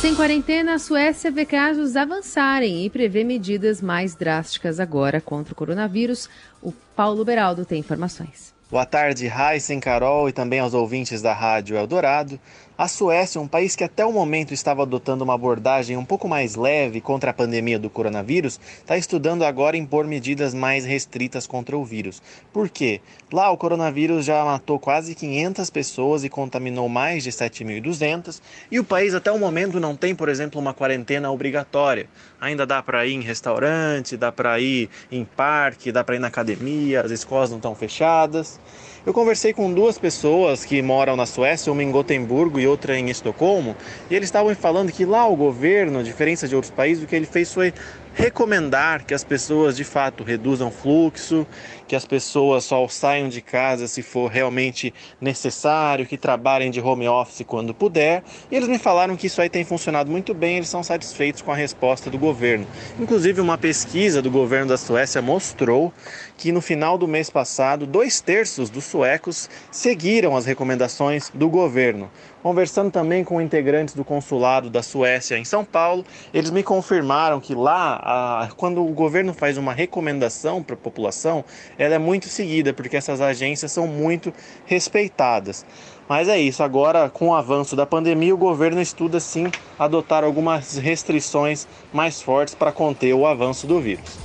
Sem 0.00 0.16
quarentena, 0.16 0.74
a 0.74 0.78
Suécia 0.80 1.30
vê 1.30 1.46
casos 1.46 1.94
avançarem 1.94 2.84
e 2.84 2.90
prevê 2.90 3.22
medidas 3.22 3.80
mais 3.80 4.16
drásticas 4.16 4.80
agora 4.80 5.20
contra 5.20 5.52
o 5.52 5.56
coronavírus. 5.56 6.28
O 6.60 6.72
Paulo 6.72 7.24
Beraldo 7.24 7.64
tem 7.64 7.78
informações. 7.78 8.52
Boa 8.68 8.84
tarde, 8.84 9.28
Raíssen, 9.28 9.78
Carol 9.78 10.28
e 10.28 10.32
também 10.32 10.58
aos 10.58 10.74
ouvintes 10.74 11.22
da 11.22 11.32
Rádio 11.32 11.76
Eldorado. 11.76 12.40
A 12.82 12.88
Suécia, 12.88 13.40
um 13.40 13.46
país 13.46 13.76
que 13.76 13.84
até 13.84 14.04
o 14.04 14.12
momento 14.12 14.52
estava 14.52 14.82
adotando 14.82 15.22
uma 15.22 15.34
abordagem 15.34 15.96
um 15.96 16.04
pouco 16.04 16.28
mais 16.28 16.56
leve 16.56 17.00
contra 17.00 17.30
a 17.30 17.32
pandemia 17.32 17.78
do 17.78 17.88
coronavírus, 17.88 18.58
está 18.80 18.96
estudando 18.96 19.44
agora 19.44 19.76
impor 19.76 20.04
medidas 20.04 20.52
mais 20.52 20.84
restritas 20.84 21.46
contra 21.46 21.78
o 21.78 21.84
vírus. 21.84 22.20
Por 22.52 22.68
quê? 22.68 23.00
Lá 23.32 23.52
o 23.52 23.56
coronavírus 23.56 24.24
já 24.24 24.44
matou 24.44 24.80
quase 24.80 25.14
500 25.14 25.70
pessoas 25.70 26.24
e 26.24 26.28
contaminou 26.28 26.88
mais 26.88 27.22
de 27.22 27.30
7.200, 27.30 28.40
e 28.68 28.80
o 28.80 28.84
país 28.84 29.14
até 29.14 29.30
o 29.30 29.38
momento 29.38 29.78
não 29.78 29.94
tem, 29.94 30.12
por 30.12 30.28
exemplo, 30.28 30.60
uma 30.60 30.74
quarentena 30.74 31.30
obrigatória. 31.30 32.08
Ainda 32.40 32.66
dá 32.66 32.82
para 32.82 33.06
ir 33.06 33.12
em 33.12 33.20
restaurante, 33.20 34.16
dá 34.16 34.32
para 34.32 34.58
ir 34.58 34.90
em 35.08 35.24
parque, 35.24 35.92
dá 35.92 36.02
para 36.02 36.16
ir 36.16 36.18
na 36.18 36.26
academia, 36.26 37.02
as 37.02 37.12
escolas 37.12 37.48
não 37.48 37.58
estão 37.58 37.76
fechadas. 37.76 38.58
Eu 39.04 39.12
conversei 39.12 39.52
com 39.52 39.72
duas 39.72 39.98
pessoas 39.98 40.64
que 40.64 40.80
moram 40.80 41.16
na 41.16 41.26
Suécia, 41.26 41.72
uma 41.72 41.82
em 41.82 41.90
Gotemburgo 41.90 42.60
e 42.60 42.68
outra 42.68 42.96
em 42.96 43.10
Estocolmo, 43.10 43.74
e 44.08 44.14
eles 44.14 44.28
estavam 44.28 44.54
falando 44.54 44.92
que 44.92 45.04
lá 45.04 45.26
o 45.26 45.34
governo, 45.34 45.98
a 45.98 46.02
diferença 46.04 46.46
de 46.46 46.54
outros 46.54 46.70
países, 46.70 47.02
o 47.02 47.06
que 47.08 47.16
ele 47.16 47.26
fez 47.26 47.52
foi 47.52 47.74
recomendar 48.14 49.04
que 49.04 49.14
as 49.14 49.24
pessoas 49.24 49.76
de 49.76 49.84
fato 49.84 50.22
reduzam 50.22 50.70
fluxo, 50.70 51.46
que 51.86 51.96
as 51.96 52.04
pessoas 52.04 52.64
só 52.64 52.86
saiam 52.88 53.28
de 53.28 53.40
casa 53.40 53.86
se 53.86 54.02
for 54.02 54.30
realmente 54.30 54.92
necessário, 55.20 56.06
que 56.06 56.16
trabalhem 56.16 56.70
de 56.70 56.80
home 56.80 57.08
office 57.08 57.44
quando 57.46 57.74
puder. 57.74 58.22
E 58.50 58.56
eles 58.56 58.68
me 58.68 58.78
falaram 58.78 59.16
que 59.16 59.26
isso 59.26 59.40
aí 59.40 59.48
tem 59.48 59.64
funcionado 59.64 60.10
muito 60.10 60.34
bem, 60.34 60.56
eles 60.56 60.68
são 60.68 60.82
satisfeitos 60.82 61.42
com 61.42 61.52
a 61.52 61.56
resposta 61.56 62.10
do 62.10 62.18
governo. 62.18 62.66
Inclusive, 62.98 63.40
uma 63.40 63.58
pesquisa 63.58 64.22
do 64.22 64.30
governo 64.30 64.68
da 64.68 64.76
Suécia 64.76 65.20
mostrou 65.20 65.92
que 66.36 66.52
no 66.52 66.60
final 66.60 66.98
do 66.98 67.06
mês 67.06 67.30
passado, 67.30 67.86
dois 67.86 68.20
terços 68.20 68.68
dos 68.68 68.84
suecos 68.84 69.48
seguiram 69.70 70.36
as 70.36 70.44
recomendações 70.44 71.30
do 71.32 71.48
governo. 71.48 72.10
Conversando 72.42 72.90
também 72.90 73.22
com 73.22 73.40
integrantes 73.40 73.94
do 73.94 74.04
consulado 74.04 74.68
da 74.68 74.82
Suécia 74.82 75.38
em 75.38 75.44
São 75.44 75.64
Paulo, 75.64 76.04
eles 76.34 76.50
me 76.50 76.62
confirmaram 76.62 77.40
que 77.40 77.54
lá, 77.54 78.00
a, 78.02 78.48
quando 78.56 78.84
o 78.84 78.92
governo 78.92 79.32
faz 79.32 79.56
uma 79.56 79.72
recomendação 79.72 80.60
para 80.62 80.74
a 80.74 80.78
população, 80.78 81.44
ela 81.78 81.94
é 81.94 81.98
muito 81.98 82.28
seguida, 82.28 82.72
porque 82.72 82.96
essas 82.96 83.20
agências 83.20 83.70
são 83.70 83.86
muito 83.86 84.32
respeitadas. 84.66 85.64
Mas 86.08 86.28
é 86.28 86.38
isso, 86.38 86.64
agora 86.64 87.08
com 87.08 87.28
o 87.28 87.34
avanço 87.34 87.76
da 87.76 87.86
pandemia, 87.86 88.34
o 88.34 88.38
governo 88.38 88.80
estuda 88.80 89.20
sim 89.20 89.50
adotar 89.78 90.24
algumas 90.24 90.76
restrições 90.76 91.68
mais 91.92 92.20
fortes 92.20 92.56
para 92.56 92.72
conter 92.72 93.14
o 93.14 93.24
avanço 93.24 93.68
do 93.68 93.80
vírus. 93.80 94.18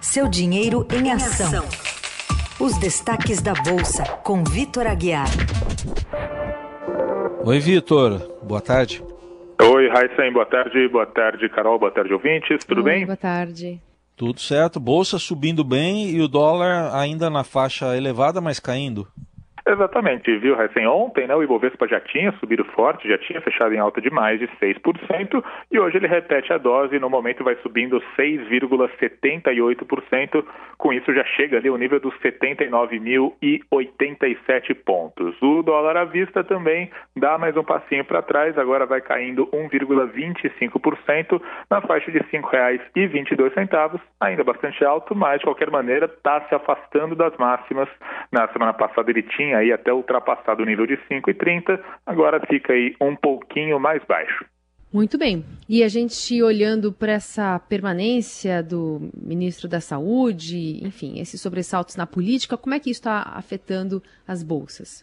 Seu 0.00 0.26
dinheiro 0.26 0.86
em 0.90 1.12
ação. 1.12 1.64
Os 2.58 2.78
destaques 2.78 3.42
da 3.42 3.54
Bolsa, 3.54 4.04
com 4.22 4.42
Vitor 4.42 4.86
Aguiar. 4.86 5.28
Oi, 7.44 7.58
Vitor. 7.58 8.20
Boa 8.42 8.60
tarde. 8.60 9.02
Oi, 9.60 9.88
Raíssen. 9.88 10.32
Boa 10.32 10.46
tarde. 10.46 10.88
Boa 10.88 11.06
tarde, 11.06 11.48
Carol. 11.48 11.76
Boa 11.76 11.90
tarde, 11.90 12.12
ouvintes. 12.12 12.64
Tudo 12.64 12.78
Oi, 12.78 12.84
bem? 12.84 13.04
Boa 13.04 13.16
tarde. 13.16 13.80
Tudo 14.16 14.40
certo. 14.40 14.78
Bolsa 14.78 15.18
subindo 15.18 15.64
bem 15.64 16.08
e 16.10 16.20
o 16.20 16.28
dólar 16.28 16.94
ainda 16.94 17.28
na 17.28 17.42
faixa 17.42 17.96
elevada, 17.96 18.40
mas 18.40 18.60
caindo. 18.60 19.08
Exatamente, 19.64 20.36
viu, 20.38 20.56
recém 20.56 20.88
ontem, 20.88 21.28
né, 21.28 21.36
o 21.36 21.42
Ibovespa 21.42 21.86
já 21.86 22.00
tinha 22.00 22.32
subido 22.32 22.64
forte, 22.64 23.08
já 23.08 23.16
tinha 23.18 23.40
fechado 23.40 23.72
em 23.72 23.78
alta 23.78 24.00
de 24.00 24.10
mais 24.10 24.40
de 24.40 24.48
6%, 24.58 25.40
e 25.70 25.78
hoje 25.78 25.98
ele 25.98 26.08
repete 26.08 26.52
a 26.52 26.58
dose 26.58 26.96
e 26.96 26.98
no 26.98 27.08
momento 27.08 27.44
vai 27.44 27.54
subindo 27.62 28.02
6,78%, 28.18 30.44
com 30.76 30.92
isso 30.92 31.14
já 31.14 31.22
chega 31.24 31.58
ali 31.58 31.70
o 31.70 31.76
nível 31.76 32.00
dos 32.00 32.12
79.087 32.18 34.74
pontos. 34.84 35.40
O 35.40 35.62
dólar 35.62 35.96
à 35.96 36.04
vista 36.04 36.42
também 36.42 36.90
dá 37.16 37.38
mais 37.38 37.56
um 37.56 37.62
passinho 37.62 38.04
para 38.04 38.20
trás, 38.20 38.58
agora 38.58 38.84
vai 38.84 39.00
caindo 39.00 39.46
1,25% 39.46 41.40
na 41.70 41.80
faixa 41.82 42.10
de 42.10 42.18
R$ 42.18 42.26
5,22, 42.32 44.00
ainda 44.20 44.42
bastante 44.42 44.84
alto, 44.84 45.14
mas 45.14 45.38
de 45.38 45.44
qualquer 45.44 45.70
maneira 45.70 46.06
está 46.06 46.40
se 46.48 46.54
afastando 46.54 47.14
das 47.14 47.36
máximas. 47.36 47.88
Na 48.32 48.48
semana 48.48 48.72
passada 48.72 49.08
ele 49.10 49.22
tinha 49.22 49.51
aí 49.54 49.72
até 49.72 49.92
ultrapassado 49.92 50.62
o 50.62 50.66
nível 50.66 50.86
de 50.86 50.96
5,30, 51.10 51.80
agora 52.06 52.40
fica 52.46 52.72
aí 52.72 52.94
um 53.00 53.16
pouquinho 53.16 53.78
mais 53.78 54.02
baixo. 54.04 54.44
Muito 54.92 55.16
bem. 55.16 55.42
E 55.66 55.82
a 55.82 55.88
gente 55.88 56.42
olhando 56.42 56.92
para 56.92 57.12
essa 57.12 57.58
permanência 57.58 58.62
do 58.62 59.10
ministro 59.16 59.66
da 59.66 59.80
Saúde, 59.80 60.84
enfim, 60.84 61.18
esses 61.18 61.40
sobressaltos 61.40 61.96
na 61.96 62.06
política, 62.06 62.58
como 62.58 62.74
é 62.74 62.78
que 62.78 62.90
isso 62.90 63.00
está 63.00 63.22
afetando 63.34 64.02
as 64.28 64.42
bolsas? 64.42 65.02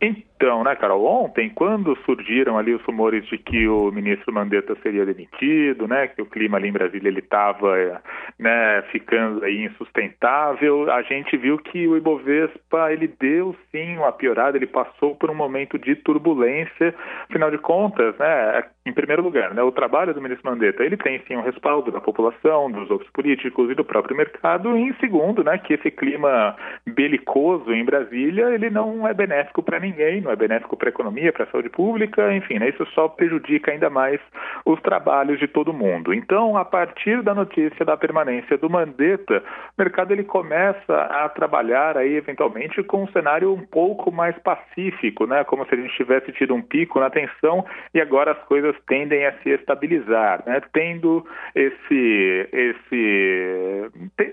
Então, 0.00 0.62
né, 0.62 0.76
Carol, 0.76 1.04
ontem, 1.04 1.48
quando 1.48 1.96
surgiram 2.04 2.58
ali 2.58 2.74
os 2.74 2.82
rumores 2.82 3.26
de 3.28 3.38
que 3.38 3.66
o 3.66 3.90
ministro 3.90 4.32
Mandetta 4.32 4.76
seria 4.82 5.06
demitido, 5.06 5.88
né, 5.88 6.08
que 6.08 6.20
o 6.20 6.26
clima 6.26 6.58
ali 6.58 6.68
em 6.68 6.72
Brasília 6.72 7.08
ele 7.08 7.20
estava, 7.20 8.02
né, 8.38 8.82
ficando 8.92 9.42
aí 9.44 9.64
insustentável, 9.64 10.92
a 10.92 11.00
gente 11.02 11.36
viu 11.38 11.56
que 11.56 11.88
o 11.88 11.96
Ibovespa 11.96 12.92
ele 12.92 13.08
deu 13.18 13.56
sim 13.70 13.96
uma 13.96 14.12
piorada, 14.12 14.58
ele 14.58 14.66
passou 14.66 15.16
por 15.16 15.30
um 15.30 15.34
momento 15.34 15.78
de 15.78 15.96
turbulência. 15.96 16.94
Afinal 17.30 17.50
de 17.50 17.58
contas, 17.58 18.16
né, 18.18 18.64
em 18.86 18.92
primeiro 18.92 19.20
lugar, 19.20 19.52
né, 19.52 19.62
o 19.62 19.72
trabalho 19.72 20.14
do 20.14 20.22
ministro 20.22 20.48
Mandetta 20.48 20.84
ele 20.84 20.96
tem 20.96 21.20
sim 21.26 21.34
um 21.34 21.42
respaldo 21.42 21.90
da 21.90 22.00
população, 22.00 22.70
dos 22.70 22.88
outros 22.88 23.10
políticos 23.10 23.68
e 23.68 23.74
do 23.74 23.84
próprio 23.84 24.16
mercado. 24.16 24.76
E 24.76 24.82
em 24.82 24.94
segundo, 24.94 25.42
né, 25.42 25.58
que 25.58 25.74
esse 25.74 25.90
clima 25.90 26.54
belicoso 26.86 27.72
em 27.72 27.84
Brasília 27.84 28.54
ele 28.54 28.70
não 28.70 29.06
é 29.06 29.12
benéfico 29.12 29.60
para 29.60 29.80
ninguém, 29.80 30.20
não 30.20 30.30
é 30.30 30.36
benéfico 30.36 30.76
para 30.76 30.88
a 30.88 30.90
economia, 30.90 31.32
para 31.32 31.44
a 31.44 31.46
saúde 31.48 31.68
pública, 31.68 32.32
enfim, 32.32 32.60
né, 32.60 32.68
isso 32.68 32.86
só 32.94 33.08
prejudica 33.08 33.72
ainda 33.72 33.90
mais 33.90 34.20
os 34.64 34.80
trabalhos 34.82 35.40
de 35.40 35.48
todo 35.48 35.72
mundo. 35.72 36.14
Então, 36.14 36.56
a 36.56 36.64
partir 36.64 37.22
da 37.22 37.34
notícia 37.34 37.84
da 37.84 37.96
permanência 37.96 38.56
do 38.56 38.70
Mandetta, 38.70 39.42
o 39.76 39.82
mercado 39.82 40.12
ele 40.12 40.22
começa 40.22 40.94
a 40.94 41.28
trabalhar 41.28 41.96
aí 41.96 42.14
eventualmente 42.14 42.82
com 42.84 43.02
um 43.02 43.08
cenário 43.08 43.52
um 43.52 43.66
pouco 43.66 44.12
mais 44.12 44.38
pacífico, 44.38 45.26
né, 45.26 45.42
como 45.42 45.66
se 45.66 45.74
a 45.74 45.76
gente 45.76 45.96
tivesse 45.96 46.30
tido 46.32 46.54
um 46.54 46.62
pico 46.62 47.00
na 47.00 47.10
tensão 47.10 47.64
e 47.92 48.00
agora 48.00 48.30
as 48.30 48.42
coisas 48.44 48.75
tendem 48.86 49.26
a 49.26 49.32
se 49.42 49.50
estabilizar, 49.50 50.42
né, 50.46 50.60
tendo 50.72 51.26
esse 51.54 52.48
esse 52.52 53.90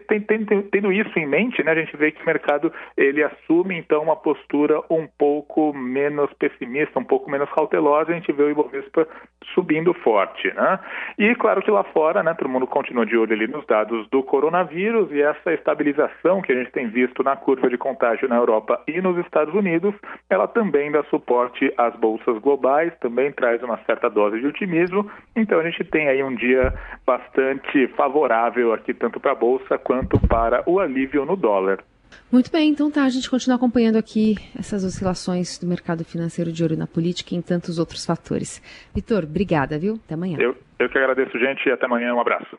tem, 0.07 0.45
tendo 0.45 0.91
isso 0.91 1.17
em 1.17 1.27
mente, 1.27 1.63
né, 1.63 1.71
a 1.71 1.75
gente 1.75 1.95
vê 1.97 2.11
que 2.11 2.21
o 2.21 2.25
mercado 2.25 2.71
ele 2.97 3.23
assume 3.23 3.77
então 3.77 4.03
uma 4.03 4.15
postura 4.15 4.81
um 4.89 5.07
pouco 5.07 5.73
menos 5.73 6.31
pessimista, 6.33 6.99
um 6.99 7.03
pouco 7.03 7.29
menos 7.29 7.49
cautelosa, 7.51 8.11
a 8.11 8.15
gente 8.15 8.31
vê 8.31 8.43
o 8.43 8.51
Ibovespa 8.51 9.07
subindo 9.53 9.93
forte, 9.93 10.53
né? 10.53 10.79
E 11.17 11.35
claro 11.35 11.61
que 11.61 11.71
lá 11.71 11.83
fora, 11.83 12.23
né, 12.23 12.33
todo 12.33 12.49
mundo 12.49 12.67
continua 12.67 13.05
de 13.05 13.17
olho 13.17 13.33
ali 13.33 13.47
nos 13.47 13.65
dados 13.65 14.07
do 14.09 14.23
coronavírus 14.23 15.11
e 15.11 15.21
essa 15.21 15.53
estabilização 15.53 16.41
que 16.41 16.51
a 16.51 16.55
gente 16.55 16.71
tem 16.71 16.87
visto 16.87 17.23
na 17.23 17.35
curva 17.35 17.69
de 17.69 17.77
contágio 17.77 18.27
na 18.27 18.35
Europa 18.35 18.81
e 18.87 19.01
nos 19.01 19.17
Estados 19.17 19.53
Unidos, 19.53 19.93
ela 20.29 20.47
também 20.47 20.91
dá 20.91 21.03
suporte 21.05 21.73
às 21.77 21.95
bolsas 21.95 22.37
globais, 22.39 22.93
também 22.99 23.31
traz 23.31 23.61
uma 23.63 23.77
certa 23.85 24.09
dose 24.09 24.32
de 24.39 24.47
otimismo. 24.47 25.09
Então 25.35 25.59
a 25.59 25.63
gente 25.63 25.83
tem 25.83 26.07
aí 26.07 26.23
um 26.23 26.35
dia 26.35 26.73
bastante 27.05 27.87
favorável 27.89 28.73
aqui 28.73 28.93
tanto 28.93 29.19
para 29.19 29.31
a 29.31 29.35
bolsa 29.35 29.77
quanto 29.77 30.19
para 30.27 30.63
o 30.65 30.79
alívio 30.79 31.25
no 31.25 31.35
dólar. 31.35 31.83
Muito 32.31 32.51
bem, 32.51 32.69
então 32.69 32.89
tá, 32.89 33.03
a 33.03 33.09
gente 33.09 33.29
continua 33.29 33.57
acompanhando 33.57 33.95
aqui 33.95 34.35
essas 34.57 34.83
oscilações 34.83 35.57
do 35.57 35.67
mercado 35.67 36.03
financeiro 36.03 36.51
de 36.51 36.63
olho 36.63 36.77
na 36.77 36.87
política 36.87 37.33
e 37.33 37.37
em 37.37 37.41
tantos 37.41 37.77
outros 37.77 38.05
fatores. 38.05 38.61
Vitor, 38.93 39.23
obrigada, 39.23 39.77
viu? 39.77 39.99
Até 40.05 40.15
amanhã. 40.15 40.37
Eu, 40.39 40.55
eu 40.79 40.89
que 40.89 40.97
agradeço, 40.97 41.37
gente, 41.37 41.67
e 41.67 41.71
até 41.71 41.85
amanhã. 41.85 42.13
Um 42.13 42.19
abraço. 42.19 42.57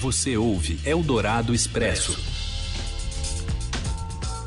Você 0.00 0.36
ouve 0.36 0.78
Eldorado 0.88 1.54
Expresso. 1.54 2.38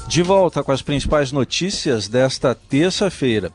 De 0.08 0.22
volta 0.22 0.62
com 0.62 0.74
as 0.74 0.82
principais 0.82 1.32
notícias 1.32 2.10
desta 2.10 2.54
terça-feira. 2.54 3.50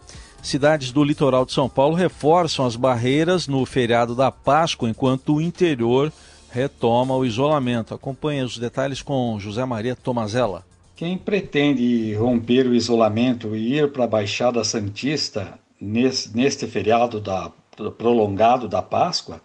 Cidades 0.46 0.92
do 0.92 1.02
litoral 1.02 1.44
de 1.44 1.52
São 1.52 1.68
Paulo 1.68 1.96
reforçam 1.96 2.64
as 2.64 2.76
barreiras 2.76 3.48
no 3.48 3.66
feriado 3.66 4.14
da 4.14 4.30
Páscoa, 4.30 4.88
enquanto 4.88 5.35
o 5.35 5.40
interior 5.40 6.12
retoma 6.48 7.16
o 7.16 7.26
isolamento. 7.26 7.92
Acompanhe 7.92 8.44
os 8.44 8.56
detalhes 8.56 9.02
com 9.02 9.40
José 9.40 9.64
Maria 9.64 9.96
Tomazella. 9.96 10.64
Quem 10.94 11.18
pretende 11.18 12.14
romper 12.14 12.64
o 12.64 12.76
isolamento 12.76 13.56
e 13.56 13.74
ir 13.74 13.90
para 13.90 14.04
a 14.04 14.06
Baixada 14.06 14.62
Santista 14.62 15.59
nesse, 15.80 16.32
neste 16.32 16.64
feriado 16.68 17.20
da, 17.20 17.50
prolongado 17.98 18.68
da 18.68 18.80
Páscoa 18.80 19.40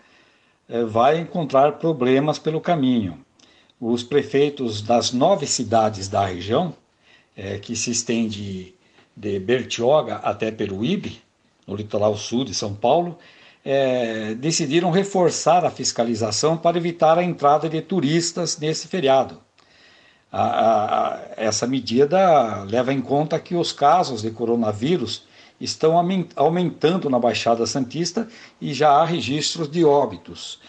é, 0.70 0.84
vai 0.86 1.18
encontrar 1.18 1.80
problemas 1.80 2.38
pelo 2.38 2.62
caminho. 2.62 3.18
Os 3.80 4.04
prefeitos 4.04 4.84
das 4.84 5.12
nove 5.12 5.48
cidades 5.48 6.08
da 6.08 6.28
região, 6.28 6.76
é, 7.36 7.58
que 7.58 7.76
se 7.76 7.90
estende 7.90 8.76
de 9.16 9.40
Bertioga 9.40 10.16
até 10.18 10.52
Peruíbe, 10.52 11.22
no 11.68 11.76
litoral 11.76 12.16
sul 12.16 12.44
de 12.44 12.54
São 12.54 12.74
Paulo, 12.74 13.18
é, 13.64 14.34
decidiram 14.36 14.90
reforçar 14.90 15.64
a 15.64 15.70
fiscalização 15.70 16.58
para 16.58 16.78
evitar 16.78 17.18
a 17.18 17.24
entrada 17.24 17.70
de 17.70 17.82
turistas 17.82 18.58
nesse 18.58 18.88
feriado. 18.88 19.40
A, 20.32 20.44
a, 20.44 21.20
essa 21.38 21.68
medida 21.68 22.64
leva 22.64 22.94
em 22.94 23.02
conta 23.02 23.40
que 23.40 23.54
os 23.54 23.72
casos 23.72 24.22
de 24.22 24.32
coronavírus 24.32 25.26
estão 25.60 25.94
aumentando 26.36 27.10
na 27.10 27.20
Baixada 27.20 27.68
Santista 27.68 28.28
e 28.60 28.74
já 28.74 28.90
há 28.90 29.06
registros 29.06 29.70
de 29.70 29.86
óbitos. 29.86 30.60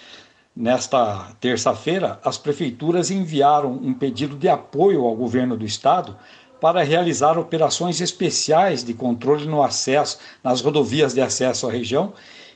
Nesta 0.55 1.35
terça-feira, 1.41 2.21
as 2.23 2.37
prefeituras 2.37 3.11
enviaram 3.11 3.73
um 3.73 3.95
pedido 3.95 4.37
de 4.37 4.51
apoio 4.51 5.07
ao 5.07 5.17
governo 5.17 5.57
do 5.57 5.65
estado 5.65 6.15
para 6.63 6.85
realizar 6.85 7.37
operações 7.37 8.01
especiais 8.01 8.85
de 8.85 8.95
controle 8.95 9.47
no 9.47 9.65
acesso 9.65 10.19
nas 10.45 10.61
rodovias 10.61 11.13
de 11.13 11.21
acesso 11.21 11.67
à 11.67 11.73
região 11.73 12.13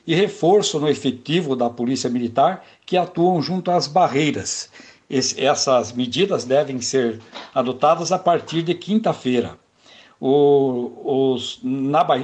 e 0.07 0.15
reforço 0.15 0.79
no 0.79 0.87
efetivo 0.87 1.57
da 1.57 1.69
Polícia 1.69 2.09
Militar 2.09 2.63
que 2.85 2.95
atuam 2.95 3.41
junto 3.41 3.69
às 3.69 3.85
barreiras. 3.85 4.69
Essas 5.09 5.91
medidas 5.91 6.45
devem 6.45 6.79
ser 6.79 7.19
adotadas 7.53 8.13
a 8.13 8.17
partir 8.17 8.61
de 8.61 8.73
quinta-feira. 8.73 9.59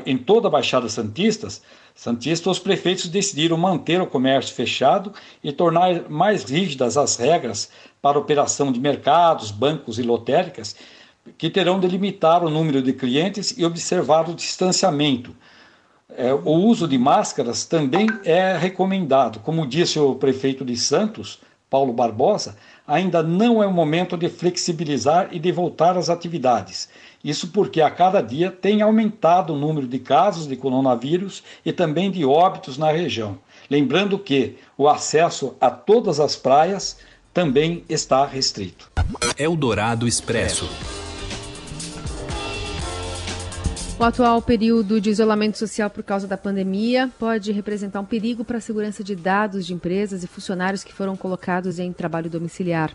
Em 0.05 0.17
toda 0.17 0.47
a 0.47 0.51
Baixada 0.51 0.87
Santistas, 0.87 1.61
Santista, 1.93 2.49
os 2.49 2.59
prefeitos 2.59 3.09
decidiram 3.09 3.57
manter 3.57 4.01
o 4.01 4.07
comércio 4.07 4.55
fechado 4.55 5.11
e 5.43 5.51
tornar 5.51 6.09
mais 6.09 6.45
rígidas 6.45 6.95
as 6.95 7.17
regras 7.17 7.69
para 8.01 8.17
operação 8.17 8.71
de 8.71 8.79
mercados, 8.79 9.51
bancos 9.51 9.99
e 9.99 10.01
lotéricas, 10.01 10.75
que 11.37 11.49
terão 11.49 11.79
de 11.79 11.87
limitar 11.87 12.43
o 12.43 12.49
número 12.49 12.81
de 12.81 12.93
clientes 12.93 13.55
e 13.57 13.65
observar 13.65 14.29
o 14.29 14.35
distanciamento, 14.35 15.35
é, 16.15 16.33
o 16.33 16.51
uso 16.51 16.87
de 16.87 16.97
máscaras 16.97 17.65
também 17.65 18.07
é 18.23 18.55
recomendado. 18.57 19.39
Como 19.39 19.65
disse 19.65 19.99
o 19.99 20.15
prefeito 20.15 20.63
de 20.63 20.75
Santos, 20.77 21.39
Paulo 21.69 21.91
Barbosa, 21.91 22.55
ainda 22.85 23.23
não 23.23 23.63
é 23.63 23.65
o 23.65 23.73
momento 23.73 24.15
de 24.15 24.29
flexibilizar 24.29 25.29
e 25.31 25.39
de 25.39 25.51
voltar 25.51 25.97
às 25.97 26.09
atividades. 26.09 26.87
Isso 27.23 27.47
porque 27.47 27.81
a 27.81 27.89
cada 27.89 28.21
dia 28.21 28.51
tem 28.51 28.81
aumentado 28.81 29.53
o 29.53 29.57
número 29.57 29.87
de 29.87 29.97
casos 29.97 30.45
de 30.45 30.55
coronavírus 30.55 31.43
e 31.65 31.71
também 31.71 32.11
de 32.11 32.23
óbitos 32.25 32.77
na 32.77 32.91
região. 32.91 33.39
Lembrando 33.69 34.19
que 34.19 34.57
o 34.77 34.87
acesso 34.87 35.55
a 35.59 35.71
todas 35.71 36.19
as 36.19 36.35
praias 36.35 36.97
também 37.33 37.83
está 37.89 38.25
restrito. 38.25 38.91
Eldorado 39.37 40.07
Expresso. 40.07 40.69
O 43.99 44.03
atual 44.03 44.41
período 44.41 44.99
de 44.99 45.11
isolamento 45.11 45.57
social 45.57 45.89
por 45.89 46.03
causa 46.03 46.27
da 46.27 46.35
pandemia 46.35 47.11
pode 47.19 47.51
representar 47.51 48.01
um 48.01 48.05
perigo 48.05 48.43
para 48.43 48.57
a 48.57 48.61
segurança 48.61 49.03
de 49.03 49.15
dados 49.15 49.65
de 49.65 49.73
empresas 49.73 50.23
e 50.23 50.27
funcionários 50.27 50.83
que 50.83 50.91
foram 50.91 51.15
colocados 51.15 51.77
em 51.79 51.93
trabalho 51.93 52.29
domiciliar. 52.29 52.91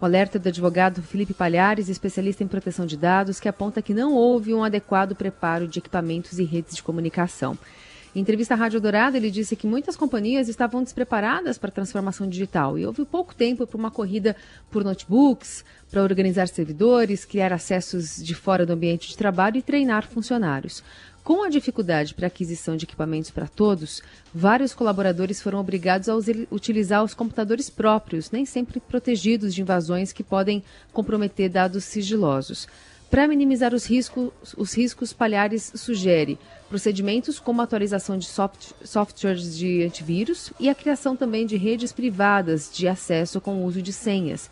O 0.00 0.04
alerta 0.04 0.38
do 0.38 0.48
advogado 0.48 1.02
Felipe 1.02 1.34
Palhares, 1.34 1.88
especialista 1.88 2.42
em 2.42 2.48
proteção 2.48 2.86
de 2.86 2.96
dados, 2.96 3.38
que 3.38 3.48
aponta 3.48 3.82
que 3.82 3.92
não 3.92 4.14
houve 4.14 4.54
um 4.54 4.64
adequado 4.64 5.14
preparo 5.14 5.68
de 5.68 5.80
equipamentos 5.80 6.38
e 6.38 6.44
redes 6.44 6.76
de 6.76 6.82
comunicação. 6.82 7.56
Em 8.14 8.20
entrevista 8.20 8.54
à 8.54 8.56
Rádio 8.56 8.80
Dourado, 8.80 9.16
ele 9.16 9.30
disse 9.30 9.54
que 9.54 9.66
muitas 9.66 9.96
companhias 9.96 10.48
estavam 10.48 10.82
despreparadas 10.82 11.58
para 11.58 11.68
a 11.68 11.72
transformação 11.72 12.26
digital 12.26 12.78
e 12.78 12.86
houve 12.86 13.04
pouco 13.04 13.34
tempo 13.34 13.66
para 13.66 13.76
uma 13.76 13.90
corrida 13.90 14.34
por 14.70 14.82
notebooks, 14.82 15.64
para 15.90 16.02
organizar 16.02 16.48
servidores, 16.48 17.24
criar 17.24 17.52
acessos 17.52 18.16
de 18.16 18.34
fora 18.34 18.64
do 18.64 18.72
ambiente 18.72 19.08
de 19.08 19.16
trabalho 19.16 19.58
e 19.58 19.62
treinar 19.62 20.06
funcionários. 20.08 20.82
Com 21.22 21.42
a 21.42 21.50
dificuldade 21.50 22.14
para 22.14 22.26
aquisição 22.26 22.74
de 22.74 22.86
equipamentos 22.86 23.30
para 23.30 23.46
todos, 23.46 24.02
vários 24.34 24.72
colaboradores 24.72 25.42
foram 25.42 25.60
obrigados 25.60 26.08
a 26.08 26.16
utilizar 26.50 27.04
os 27.04 27.12
computadores 27.12 27.68
próprios, 27.68 28.30
nem 28.30 28.46
sempre 28.46 28.80
protegidos 28.80 29.54
de 29.54 29.60
invasões 29.60 30.10
que 30.10 30.24
podem 30.24 30.64
comprometer 30.90 31.50
dados 31.50 31.84
sigilosos. 31.84 32.66
Para 33.10 33.26
minimizar 33.26 33.72
os 33.72 33.86
riscos, 33.86 34.30
os 34.54 34.74
riscos, 34.76 35.14
Palhares 35.14 35.72
sugere 35.74 36.38
procedimentos 36.68 37.40
como 37.40 37.62
atualização 37.62 38.18
de 38.18 38.26
soft, 38.26 38.72
softwares 38.84 39.56
de 39.56 39.82
antivírus 39.82 40.52
e 40.60 40.68
a 40.68 40.74
criação 40.74 41.16
também 41.16 41.46
de 41.46 41.56
redes 41.56 41.90
privadas 41.90 42.70
de 42.70 42.86
acesso 42.86 43.40
com 43.40 43.54
o 43.54 43.64
uso 43.64 43.80
de 43.80 43.94
senhas. 43.94 44.50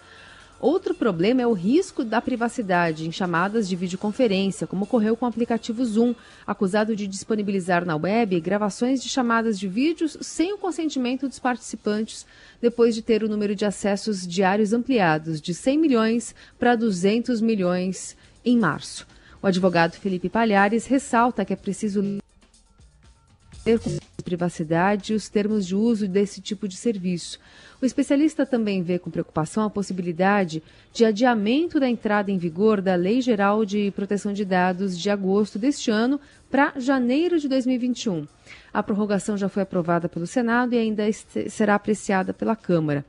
Outro 0.58 0.94
problema 0.94 1.42
é 1.42 1.46
o 1.46 1.52
risco 1.52 2.02
da 2.02 2.18
privacidade 2.18 3.06
em 3.06 3.12
chamadas 3.12 3.68
de 3.68 3.76
videoconferência, 3.76 4.66
como 4.66 4.84
ocorreu 4.84 5.14
com 5.14 5.26
o 5.26 5.28
aplicativo 5.28 5.84
Zoom, 5.84 6.14
acusado 6.46 6.96
de 6.96 7.06
disponibilizar 7.06 7.84
na 7.84 7.94
web 7.94 8.40
gravações 8.40 9.02
de 9.02 9.10
chamadas 9.10 9.58
de 9.58 9.68
vídeos 9.68 10.16
sem 10.22 10.54
o 10.54 10.58
consentimento 10.58 11.28
dos 11.28 11.38
participantes, 11.38 12.24
depois 12.58 12.94
de 12.94 13.02
ter 13.02 13.22
o 13.22 13.28
número 13.28 13.54
de 13.54 13.66
acessos 13.66 14.26
diários 14.26 14.72
ampliados 14.72 15.42
de 15.42 15.52
100 15.52 15.78
milhões 15.78 16.34
para 16.58 16.74
200 16.74 17.42
milhões 17.42 18.16
em 18.46 18.56
março. 18.56 19.06
O 19.42 19.46
advogado 19.46 19.96
Felipe 19.96 20.30
Palhares 20.30 20.86
ressalta 20.86 21.44
que 21.44 21.52
é 21.52 21.56
preciso 21.56 22.00
ler 22.00 23.78
com 23.80 23.98
privacidade 24.24 25.14
os 25.14 25.28
termos 25.28 25.66
de 25.66 25.74
uso 25.74 26.08
desse 26.08 26.40
tipo 26.40 26.66
de 26.66 26.76
serviço. 26.76 27.38
O 27.80 27.86
especialista 27.86 28.46
também 28.46 28.82
vê 28.82 28.98
com 28.98 29.10
preocupação 29.10 29.64
a 29.64 29.70
possibilidade 29.70 30.62
de 30.92 31.04
adiamento 31.04 31.78
da 31.78 31.88
entrada 31.88 32.30
em 32.30 32.38
vigor 32.38 32.80
da 32.80 32.94
Lei 32.94 33.20
Geral 33.20 33.64
de 33.64 33.92
Proteção 33.92 34.32
de 34.32 34.44
Dados 34.44 34.98
de 34.98 35.10
agosto 35.10 35.58
deste 35.58 35.90
ano 35.90 36.20
para 36.50 36.72
janeiro 36.78 37.38
de 37.38 37.48
2021. 37.48 38.26
A 38.72 38.82
prorrogação 38.82 39.36
já 39.36 39.48
foi 39.48 39.62
aprovada 39.62 40.08
pelo 40.08 40.26
Senado 40.26 40.74
e 40.74 40.78
ainda 40.78 41.04
será 41.48 41.74
apreciada 41.74 42.32
pela 42.32 42.56
Câmara. 42.56 43.04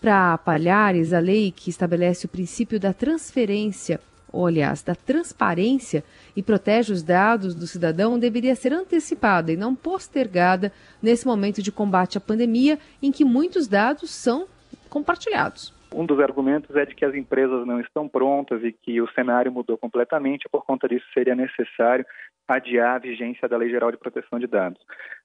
Para 0.00 0.38
Palhares, 0.38 1.12
a 1.12 1.18
lei 1.18 1.50
que 1.50 1.70
estabelece 1.70 2.26
o 2.26 2.28
princípio 2.28 2.78
da 2.78 2.92
transferência 2.92 4.00
ou 4.34 4.46
aliás, 4.46 4.82
da 4.82 4.94
transparência 4.94 6.02
e 6.36 6.42
protege 6.42 6.92
os 6.92 7.02
dados 7.02 7.54
do 7.54 7.66
cidadão 7.66 8.18
deveria 8.18 8.54
ser 8.54 8.72
antecipada 8.72 9.52
e 9.52 9.56
não 9.56 9.74
postergada 9.74 10.72
nesse 11.02 11.26
momento 11.26 11.62
de 11.62 11.70
combate 11.70 12.18
à 12.18 12.20
pandemia 12.20 12.78
em 13.02 13.12
que 13.12 13.24
muitos 13.24 13.68
dados 13.68 14.10
são 14.10 14.46
compartilhados. 14.90 15.72
Um 15.94 16.04
dos 16.04 16.18
argumentos 16.18 16.74
é 16.74 16.84
de 16.84 16.94
que 16.94 17.04
as 17.04 17.14
empresas 17.14 17.64
não 17.64 17.80
estão 17.80 18.08
prontas 18.08 18.64
e 18.64 18.72
que 18.72 19.00
o 19.00 19.08
cenário 19.12 19.52
mudou 19.52 19.78
completamente, 19.78 20.44
e 20.44 20.48
por 20.48 20.64
conta 20.64 20.88
disso 20.88 21.06
seria 21.14 21.36
necessário 21.36 22.04
adiar 22.48 22.96
a 22.96 22.98
vigência 22.98 23.48
da 23.48 23.56
Lei 23.56 23.70
Geral 23.70 23.92
de 23.92 23.96
Proteção 23.96 24.40
de 24.40 24.48
Dados. 24.48 24.80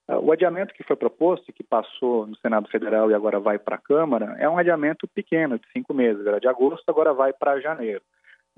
Ah, 0.07 0.19
o 0.19 0.31
adiamento 0.31 0.73
que 0.73 0.83
foi 0.83 0.95
proposto, 0.95 1.51
que 1.51 1.63
passou 1.63 2.27
no 2.27 2.35
Senado 2.37 2.69
Federal 2.69 3.09
e 3.09 3.15
agora 3.15 3.39
vai 3.39 3.57
para 3.57 3.75
a 3.75 3.79
Câmara, 3.79 4.35
é 4.37 4.47
um 4.47 4.59
adiamento 4.59 5.07
pequeno, 5.07 5.57
de 5.57 5.65
cinco 5.73 5.93
meses. 5.93 6.25
Era 6.25 6.39
de 6.39 6.47
agosto, 6.47 6.87
agora 6.87 7.13
vai 7.13 7.33
para 7.33 7.59
janeiro. 7.59 8.01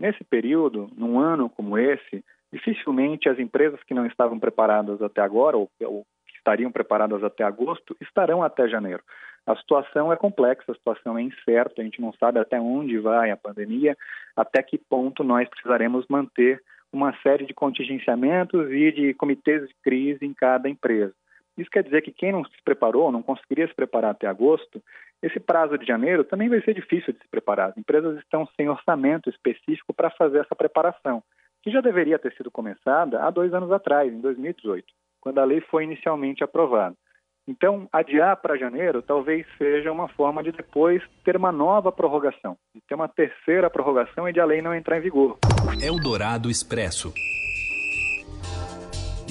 Nesse 0.02 0.24
período, 0.24 0.90
num 0.98 1.20
ano 1.20 1.48
como 1.48 1.78
esse, 1.78 2.26
dificilmente 2.52 3.30
as 3.30 3.38
empresas 3.38 3.80
que 3.84 3.94
não 3.94 4.08
estavam 4.08 4.40
preparadas 4.40 5.00
até 5.00 5.22
agora, 5.22 5.56
ou, 5.56 5.70
ou 5.84 6.04
que 6.26 6.36
estariam 6.36 6.72
preparadas 6.72 7.24
até 7.24 7.44
agosto, 7.44 7.96
estarão 8.02 8.42
até 8.42 8.68
janeiro. 8.68 9.04
A 9.46 9.56
situação 9.56 10.12
é 10.12 10.16
complexa, 10.16 10.72
a 10.72 10.74
situação 10.74 11.20
é 11.20 11.22
incerta, 11.22 11.82
a 11.82 11.84
gente 11.84 12.02
não 12.02 12.12
sabe 12.14 12.40
até 12.40 12.60
onde 12.60 12.98
vai 12.98 13.30
a 13.30 13.38
pandemia, 13.38 13.96
até 14.36 14.64
que 14.64 14.76
ponto 14.76 15.24
nós 15.24 15.48
precisaremos 15.48 16.04
manter 16.10 16.60
uma 16.92 17.16
série 17.22 17.46
de 17.46 17.54
contingenciamentos 17.54 18.72
e 18.72 18.92
de 18.92 19.14
comitês 19.14 19.68
de 19.68 19.76
crise 19.84 20.26
em 20.26 20.34
cada 20.34 20.68
empresa. 20.68 21.14
Isso 21.56 21.70
quer 21.70 21.84
dizer 21.84 22.02
que 22.02 22.12
quem 22.12 22.32
não 22.32 22.44
se 22.44 22.60
preparou, 22.66 23.12
não 23.12 23.22
conseguiria 23.22 23.68
se 23.68 23.76
preparar 23.76 24.12
até 24.12 24.26
agosto, 24.26 24.82
esse 25.22 25.40
prazo 25.40 25.78
de 25.78 25.86
janeiro 25.86 26.24
também 26.24 26.50
vai 26.50 26.62
ser 26.62 26.74
difícil 26.74 27.14
de 27.14 27.20
se 27.20 27.28
preparar. 27.30 27.70
As 27.70 27.78
empresas 27.78 28.18
estão 28.18 28.48
sem 28.56 28.70
orçamento 28.70 29.30
específico 29.30 29.94
para 29.94 30.10
fazer 30.10 30.40
essa 30.40 30.56
preparação, 30.56 31.24
que 31.62 31.72
já 31.72 31.82
deveria 31.82 32.18
ter 32.18 32.34
sido 32.34 32.50
começada 32.50 33.24
há 33.24 33.30
dois 33.30 33.54
anos 33.54 33.72
atrás, 33.72 34.12
em 34.12 34.20
2018, 34.20 34.86
quando 35.20 35.40
a 35.40 35.46
lei 35.46 35.62
foi 35.62 35.84
inicialmente 35.84 36.44
aprovada. 36.44 36.96
Então, 37.48 37.88
adiar 37.92 38.38
para 38.38 38.58
janeiro 38.58 39.02
talvez 39.02 39.46
seja 39.58 39.92
uma 39.92 40.08
forma 40.08 40.44
de 40.44 40.52
depois 40.52 41.02
ter 41.24 41.36
uma 41.36 41.52
nova 41.52 41.92
prorrogação, 41.92 42.56
de 42.74 42.82
ter 42.88 42.96
uma 42.96 43.08
terceira 43.08 43.70
prorrogação 43.70 44.30
e 44.30 44.34
de 44.34 44.40
a 44.40 44.46
lei 44.46 44.62
não 44.62 44.76
entrar 44.76 44.98
em 44.98 45.02
vigor. 45.02 45.38
Eldorado 45.84 46.50
Expresso. 46.50 47.12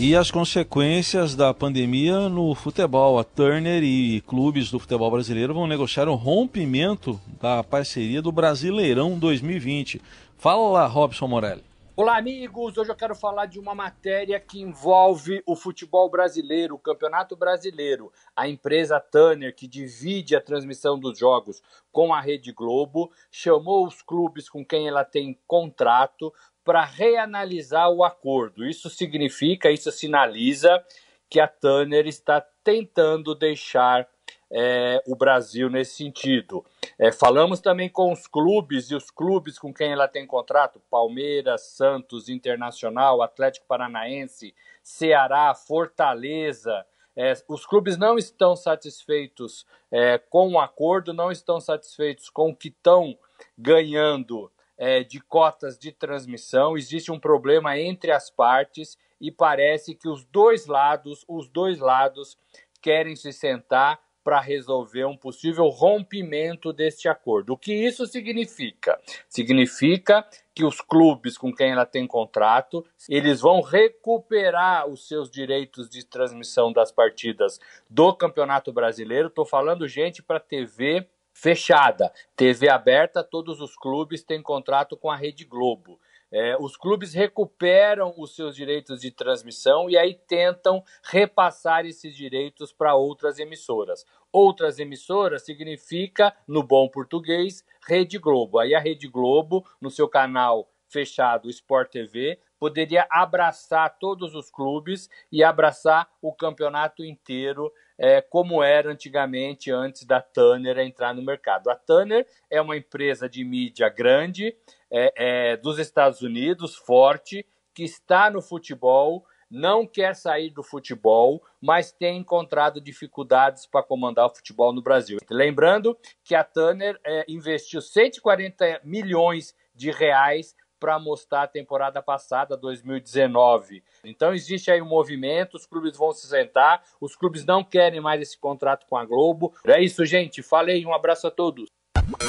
E 0.02 0.16
as 0.16 0.30
consequências 0.30 1.36
da 1.36 1.52
pandemia 1.52 2.30
no 2.30 2.54
futebol. 2.54 3.18
A 3.18 3.22
Turner 3.22 3.82
e 3.82 4.22
clubes 4.22 4.70
do 4.70 4.78
futebol 4.78 5.10
brasileiro 5.10 5.52
vão 5.52 5.66
negociar 5.66 6.08
o 6.08 6.14
rompimento 6.14 7.20
da 7.38 7.62
parceria 7.62 8.22
do 8.22 8.32
Brasileirão 8.32 9.18
2020. 9.18 10.00
Fala 10.38 10.70
lá, 10.70 10.86
Robson 10.86 11.28
Morelli. 11.28 11.62
Olá, 11.94 12.16
amigos! 12.16 12.78
Hoje 12.78 12.90
eu 12.90 12.96
quero 12.96 13.14
falar 13.14 13.44
de 13.44 13.58
uma 13.58 13.74
matéria 13.74 14.40
que 14.40 14.58
envolve 14.58 15.42
o 15.44 15.54
futebol 15.54 16.08
brasileiro, 16.08 16.76
o 16.76 16.78
Campeonato 16.78 17.36
Brasileiro. 17.36 18.10
A 18.34 18.48
empresa 18.48 18.98
Tanner, 18.98 19.54
que 19.54 19.68
divide 19.68 20.34
a 20.34 20.40
transmissão 20.40 20.98
dos 20.98 21.18
jogos 21.18 21.60
com 21.92 22.14
a 22.14 22.20
Rede 22.22 22.52
Globo, 22.52 23.12
chamou 23.30 23.86
os 23.86 24.00
clubes 24.00 24.48
com 24.48 24.64
quem 24.64 24.88
ela 24.88 25.04
tem 25.04 25.38
contrato 25.46 26.32
para 26.64 26.84
reanalisar 26.84 27.90
o 27.90 28.04
acordo. 28.04 28.66
Isso 28.66 28.88
significa, 28.90 29.70
isso 29.70 29.90
sinaliza 29.90 30.84
que 31.28 31.40
a 31.40 31.46
Tanner 31.46 32.06
está 32.06 32.40
tentando 32.62 33.34
deixar 33.34 34.08
é, 34.50 35.00
o 35.06 35.14
Brasil 35.14 35.70
nesse 35.70 35.96
sentido. 35.96 36.64
É, 36.98 37.12
falamos 37.12 37.60
também 37.60 37.88
com 37.88 38.12
os 38.12 38.26
clubes 38.26 38.90
e 38.90 38.96
os 38.96 39.10
clubes 39.10 39.58
com 39.58 39.72
quem 39.72 39.92
ela 39.92 40.08
tem 40.08 40.26
contrato: 40.26 40.82
Palmeiras, 40.90 41.62
Santos, 41.62 42.28
Internacional, 42.28 43.22
Atlético 43.22 43.66
Paranaense, 43.66 44.54
Ceará, 44.82 45.54
Fortaleza. 45.54 46.84
É, 47.16 47.32
os 47.48 47.66
clubes 47.66 47.96
não 47.96 48.16
estão 48.16 48.56
satisfeitos 48.56 49.66
é, 49.90 50.18
com 50.18 50.52
o 50.52 50.60
acordo, 50.60 51.12
não 51.12 51.30
estão 51.30 51.60
satisfeitos 51.60 52.30
com 52.30 52.50
o 52.50 52.56
que 52.56 52.68
estão 52.68 53.16
ganhando 53.58 54.50
é, 54.80 55.04
de 55.04 55.20
cotas 55.20 55.78
de 55.78 55.92
transmissão, 55.92 56.74
existe 56.74 57.12
um 57.12 57.20
problema 57.20 57.78
entre 57.78 58.10
as 58.10 58.30
partes 58.30 58.96
e 59.20 59.30
parece 59.30 59.94
que 59.94 60.08
os 60.08 60.24
dois 60.24 60.66
lados, 60.66 61.22
os 61.28 61.50
dois 61.50 61.78
lados 61.78 62.38
querem 62.80 63.14
se 63.14 63.30
sentar 63.30 64.00
para 64.24 64.40
resolver 64.40 65.04
um 65.04 65.16
possível 65.16 65.68
rompimento 65.68 66.72
deste 66.72 67.08
acordo. 67.08 67.52
O 67.52 67.58
que 67.58 67.74
isso 67.74 68.06
significa? 68.06 68.98
Significa 69.28 70.26
que 70.54 70.64
os 70.64 70.80
clubes 70.80 71.36
com 71.36 71.52
quem 71.52 71.72
ela 71.72 71.84
tem 71.84 72.06
contrato, 72.06 72.82
eles 73.06 73.42
vão 73.42 73.60
recuperar 73.60 74.86
os 74.86 75.06
seus 75.06 75.30
direitos 75.30 75.90
de 75.90 76.06
transmissão 76.06 76.72
das 76.72 76.90
partidas 76.90 77.60
do 77.88 78.14
Campeonato 78.14 78.72
Brasileiro. 78.72 79.28
Estou 79.28 79.44
falando 79.44 79.86
gente 79.86 80.22
para 80.22 80.40
TV 80.40 81.06
fechada. 81.40 82.12
TV 82.36 82.68
aberta, 82.68 83.24
todos 83.24 83.62
os 83.62 83.74
clubes 83.74 84.22
têm 84.22 84.42
contrato 84.42 84.94
com 84.94 85.10
a 85.10 85.16
Rede 85.16 85.46
Globo. 85.46 85.98
É, 86.30 86.54
os 86.60 86.76
clubes 86.76 87.14
recuperam 87.14 88.12
os 88.16 88.36
seus 88.36 88.54
direitos 88.54 89.00
de 89.00 89.10
transmissão 89.10 89.88
e 89.88 89.96
aí 89.96 90.14
tentam 90.14 90.84
repassar 91.02 91.86
esses 91.86 92.14
direitos 92.14 92.72
para 92.72 92.94
outras 92.94 93.38
emissoras. 93.38 94.04
Outras 94.30 94.78
emissoras 94.78 95.42
significa, 95.42 96.36
no 96.46 96.62
bom 96.62 96.88
português, 96.88 97.64
Rede 97.88 98.18
Globo. 98.18 98.58
Aí 98.58 98.74
a 98.74 98.78
Rede 98.78 99.08
Globo, 99.08 99.66
no 99.80 99.90
seu 99.90 100.08
canal 100.08 100.68
fechado 100.90 101.48
Sport 101.48 101.90
TV, 101.90 102.38
poderia 102.58 103.06
abraçar 103.10 103.96
todos 103.98 104.34
os 104.34 104.50
clubes 104.50 105.08
e 105.32 105.42
abraçar 105.42 106.06
o 106.20 106.34
campeonato 106.34 107.02
inteiro 107.02 107.72
é, 108.02 108.22
como 108.22 108.62
era 108.62 108.90
antigamente, 108.90 109.70
antes 109.70 110.06
da 110.06 110.22
Tanner 110.22 110.78
entrar 110.78 111.14
no 111.14 111.20
mercado. 111.20 111.68
A 111.68 111.76
Tanner 111.76 112.26
é 112.48 112.58
uma 112.58 112.74
empresa 112.74 113.28
de 113.28 113.44
mídia 113.44 113.90
grande 113.90 114.56
é, 114.90 115.12
é, 115.50 115.56
dos 115.58 115.78
Estados 115.78 116.22
Unidos, 116.22 116.74
forte, 116.74 117.44
que 117.74 117.84
está 117.84 118.30
no 118.30 118.40
futebol, 118.40 119.26
não 119.50 119.86
quer 119.86 120.14
sair 120.14 120.48
do 120.48 120.62
futebol, 120.62 121.42
mas 121.60 121.92
tem 121.92 122.16
encontrado 122.16 122.80
dificuldades 122.80 123.66
para 123.66 123.82
comandar 123.82 124.26
o 124.26 124.34
futebol 124.34 124.72
no 124.72 124.80
Brasil. 124.80 125.18
Lembrando 125.28 125.94
que 126.24 126.34
a 126.34 126.42
Tanner 126.42 126.98
é, 127.04 127.26
investiu 127.28 127.82
140 127.82 128.80
milhões 128.82 129.54
de 129.74 129.90
reais 129.90 130.56
para 130.80 130.98
mostrar 130.98 131.42
a 131.42 131.46
temporada 131.46 132.02
passada, 132.02 132.56
2019. 132.56 133.84
Então 134.02 134.32
existe 134.32 134.70
aí 134.70 134.80
um 134.80 134.88
movimento, 134.88 135.56
os 135.56 135.66
clubes 135.66 135.96
vão 135.96 136.10
se 136.12 136.26
sentar, 136.26 136.82
os 136.98 137.14
clubes 137.14 137.44
não 137.44 137.62
querem 137.62 138.00
mais 138.00 138.22
esse 138.22 138.38
contrato 138.38 138.86
com 138.88 138.96
a 138.96 139.04
Globo. 139.04 139.52
É 139.66 139.80
isso, 139.80 140.04
gente. 140.06 140.42
Falei, 140.42 140.84
um 140.86 140.94
abraço 140.94 141.26
a 141.26 141.30
todos. 141.30 141.68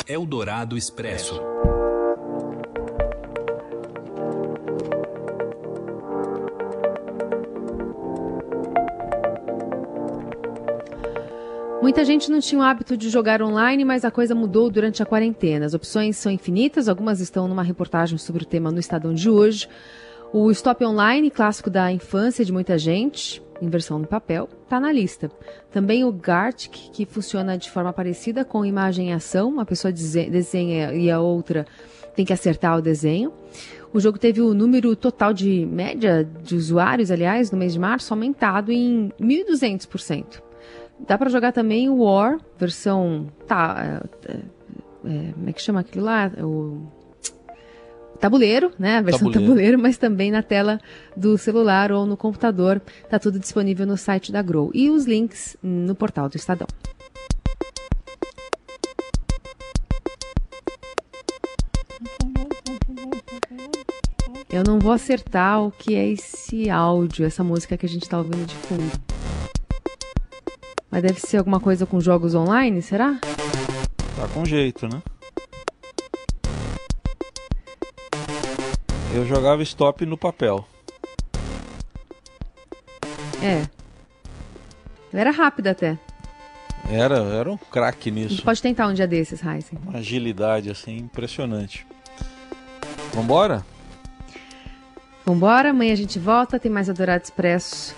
Eldorado 0.06 0.78
Expresso. 0.78 1.42
Muita 11.92 12.06
gente 12.06 12.32
não 12.32 12.40
tinha 12.40 12.62
o 12.62 12.64
hábito 12.64 12.96
de 12.96 13.10
jogar 13.10 13.42
online, 13.42 13.84
mas 13.84 14.06
a 14.06 14.10
coisa 14.10 14.34
mudou 14.34 14.70
durante 14.70 15.04
a 15.04 15.06
quarentena. 15.06 15.66
As 15.66 15.74
opções 15.74 16.16
são 16.16 16.32
infinitas, 16.32 16.88
algumas 16.88 17.20
estão 17.20 17.50
numa 17.50 17.64
reportagem 17.64 18.18
sobre 18.18 18.44
o 18.44 18.46
tema 18.46 18.72
no 18.72 18.80
Estadão 18.80 19.14
de 19.14 19.30
hoje. 19.30 19.68
O 20.32 20.50
Stop 20.52 20.86
Online, 20.86 21.30
clássico 21.30 21.70
da 21.70 21.92
infância 21.92 22.46
de 22.46 22.54
muita 22.54 22.78
gente, 22.78 23.44
em 23.62 23.68
versão 23.68 24.00
no 24.00 24.08
papel, 24.08 24.48
está 24.64 24.80
na 24.80 24.90
lista. 24.90 25.30
Também 25.70 26.06
o 26.06 26.14
Gartic, 26.14 26.72
que 26.94 27.06
funciona 27.06 27.58
de 27.58 27.70
forma 27.70 27.92
parecida 27.92 28.46
com 28.46 28.66
imagem 28.66 29.10
e 29.10 29.12
ação, 29.12 29.50
uma 29.50 29.66
pessoa 29.66 29.92
desenha 29.92 30.94
e 30.94 31.12
a 31.12 31.20
outra 31.20 31.68
tem 32.16 32.24
que 32.24 32.32
acertar 32.32 32.78
o 32.78 32.82
desenho. 32.82 33.34
O 33.92 34.00
jogo 34.00 34.18
teve 34.18 34.40
o 34.40 34.54
número 34.54 34.96
total 34.96 35.34
de 35.34 35.66
média 35.66 36.26
de 36.42 36.56
usuários, 36.56 37.12
aliás, 37.12 37.52
no 37.52 37.58
mês 37.58 37.74
de 37.74 37.80
março, 37.80 38.14
aumentado 38.14 38.72
em 38.72 39.12
1.200%. 39.20 40.51
Dá 41.08 41.18
para 41.18 41.30
jogar 41.30 41.52
também 41.52 41.90
o 41.90 42.04
War, 42.04 42.40
versão. 42.58 43.28
Tá. 43.48 44.02
É, 44.28 44.34
é, 44.34 45.32
como 45.34 45.50
é 45.50 45.54
que 45.54 45.62
chama 45.62 45.80
aquilo 45.82 46.06
lá? 46.06 46.32
O 46.38 46.88
tabuleiro, 48.20 48.72
né? 48.78 48.98
A 48.98 49.02
versão 49.02 49.32
tabuleiro. 49.32 49.48
tabuleiro. 49.48 49.80
mas 49.80 49.98
também 49.98 50.32
na 50.32 50.44
tela 50.44 50.80
do 51.18 51.38
celular 51.38 51.92
ou 51.92 52.06
no 52.06 52.16
computador. 52.16 52.82
Tá 53.10 53.18
tudo 53.18 53.40
disponível 53.40 53.86
no 53.86 53.98
site 53.98 54.32
da 54.32 54.42
Grow. 54.42 54.72
E 54.74 54.90
os 54.90 55.06
links 55.06 55.58
no 55.62 55.96
portal 55.96 56.30
do 56.30 56.38
Estadão. 56.38 56.68
Eu 64.50 64.64
não 64.66 64.80
vou 64.80 64.92
acertar 64.92 65.64
o 65.64 65.72
que 65.72 65.96
é 65.96 66.10
esse 66.10 66.70
áudio, 66.70 67.26
essa 67.26 67.42
música 67.42 67.78
que 67.78 67.86
a 67.86 67.90
gente 67.90 68.04
está 68.04 68.18
ouvindo 68.18 68.46
de 68.46 68.56
fundo. 68.56 69.11
Mas 70.92 71.04
deve 71.04 71.22
ser 71.22 71.38
alguma 71.38 71.62
coisa 71.62 71.86
com 71.86 72.02
jogos 72.02 72.36
online, 72.36 72.82
será? 72.82 73.18
Tá 74.18 74.28
com 74.34 74.44
jeito, 74.44 74.90
né? 74.90 75.02
Eu 79.16 79.26
jogava 79.26 79.64
stop 79.64 80.06
no 80.06 80.18
papel. 80.18 80.68
É. 83.42 83.66
Era 85.14 85.32
rápido 85.32 85.68
até. 85.68 85.98
Era, 86.90 87.20
era 87.20 87.50
um 87.50 87.58
craque 87.58 88.12
nisso. 88.12 88.28
A 88.28 88.30
gente 88.32 88.44
pode 88.44 88.62
tentar 88.62 88.88
um 88.88 88.94
dia 88.94 89.08
desses, 89.08 89.42
Heisen. 89.42 89.80
Uma 89.84 90.00
agilidade 90.00 90.70
assim 90.70 90.98
impressionante. 90.98 91.88
Vambora? 93.14 93.66
Vambora, 95.26 95.70
amanhã 95.70 95.94
a 95.94 95.98
gente 95.98 96.20
volta, 96.20 96.60
tem 96.60 96.72
mais 96.72 96.90
Adorado 96.90 97.24
Expresso 97.24 97.96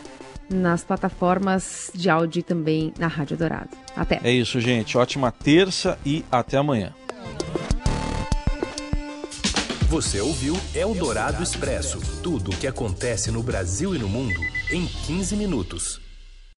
nas 0.53 0.83
plataformas 0.83 1.91
de 1.93 2.09
áudio 2.09 2.39
e 2.39 2.43
também 2.43 2.93
na 2.97 3.07
Rádio 3.07 3.37
Dourado. 3.37 3.69
Até. 3.95 4.19
É 4.23 4.31
isso, 4.31 4.59
gente. 4.59 4.97
Ótima 4.97 5.31
terça 5.31 5.97
e 6.05 6.23
até 6.31 6.57
amanhã. 6.57 6.93
Você 9.89 10.19
ouviu 10.19 10.59
Eldorado 10.73 11.43
Expresso 11.43 11.99
tudo 12.23 12.49
o 12.49 12.57
que 12.57 12.65
acontece 12.65 13.29
no 13.29 13.43
Brasil 13.43 13.93
e 13.93 13.99
no 13.99 14.09
mundo 14.09 14.39
em 14.71 14.87
15 14.87 15.35
minutos. 15.35 16.02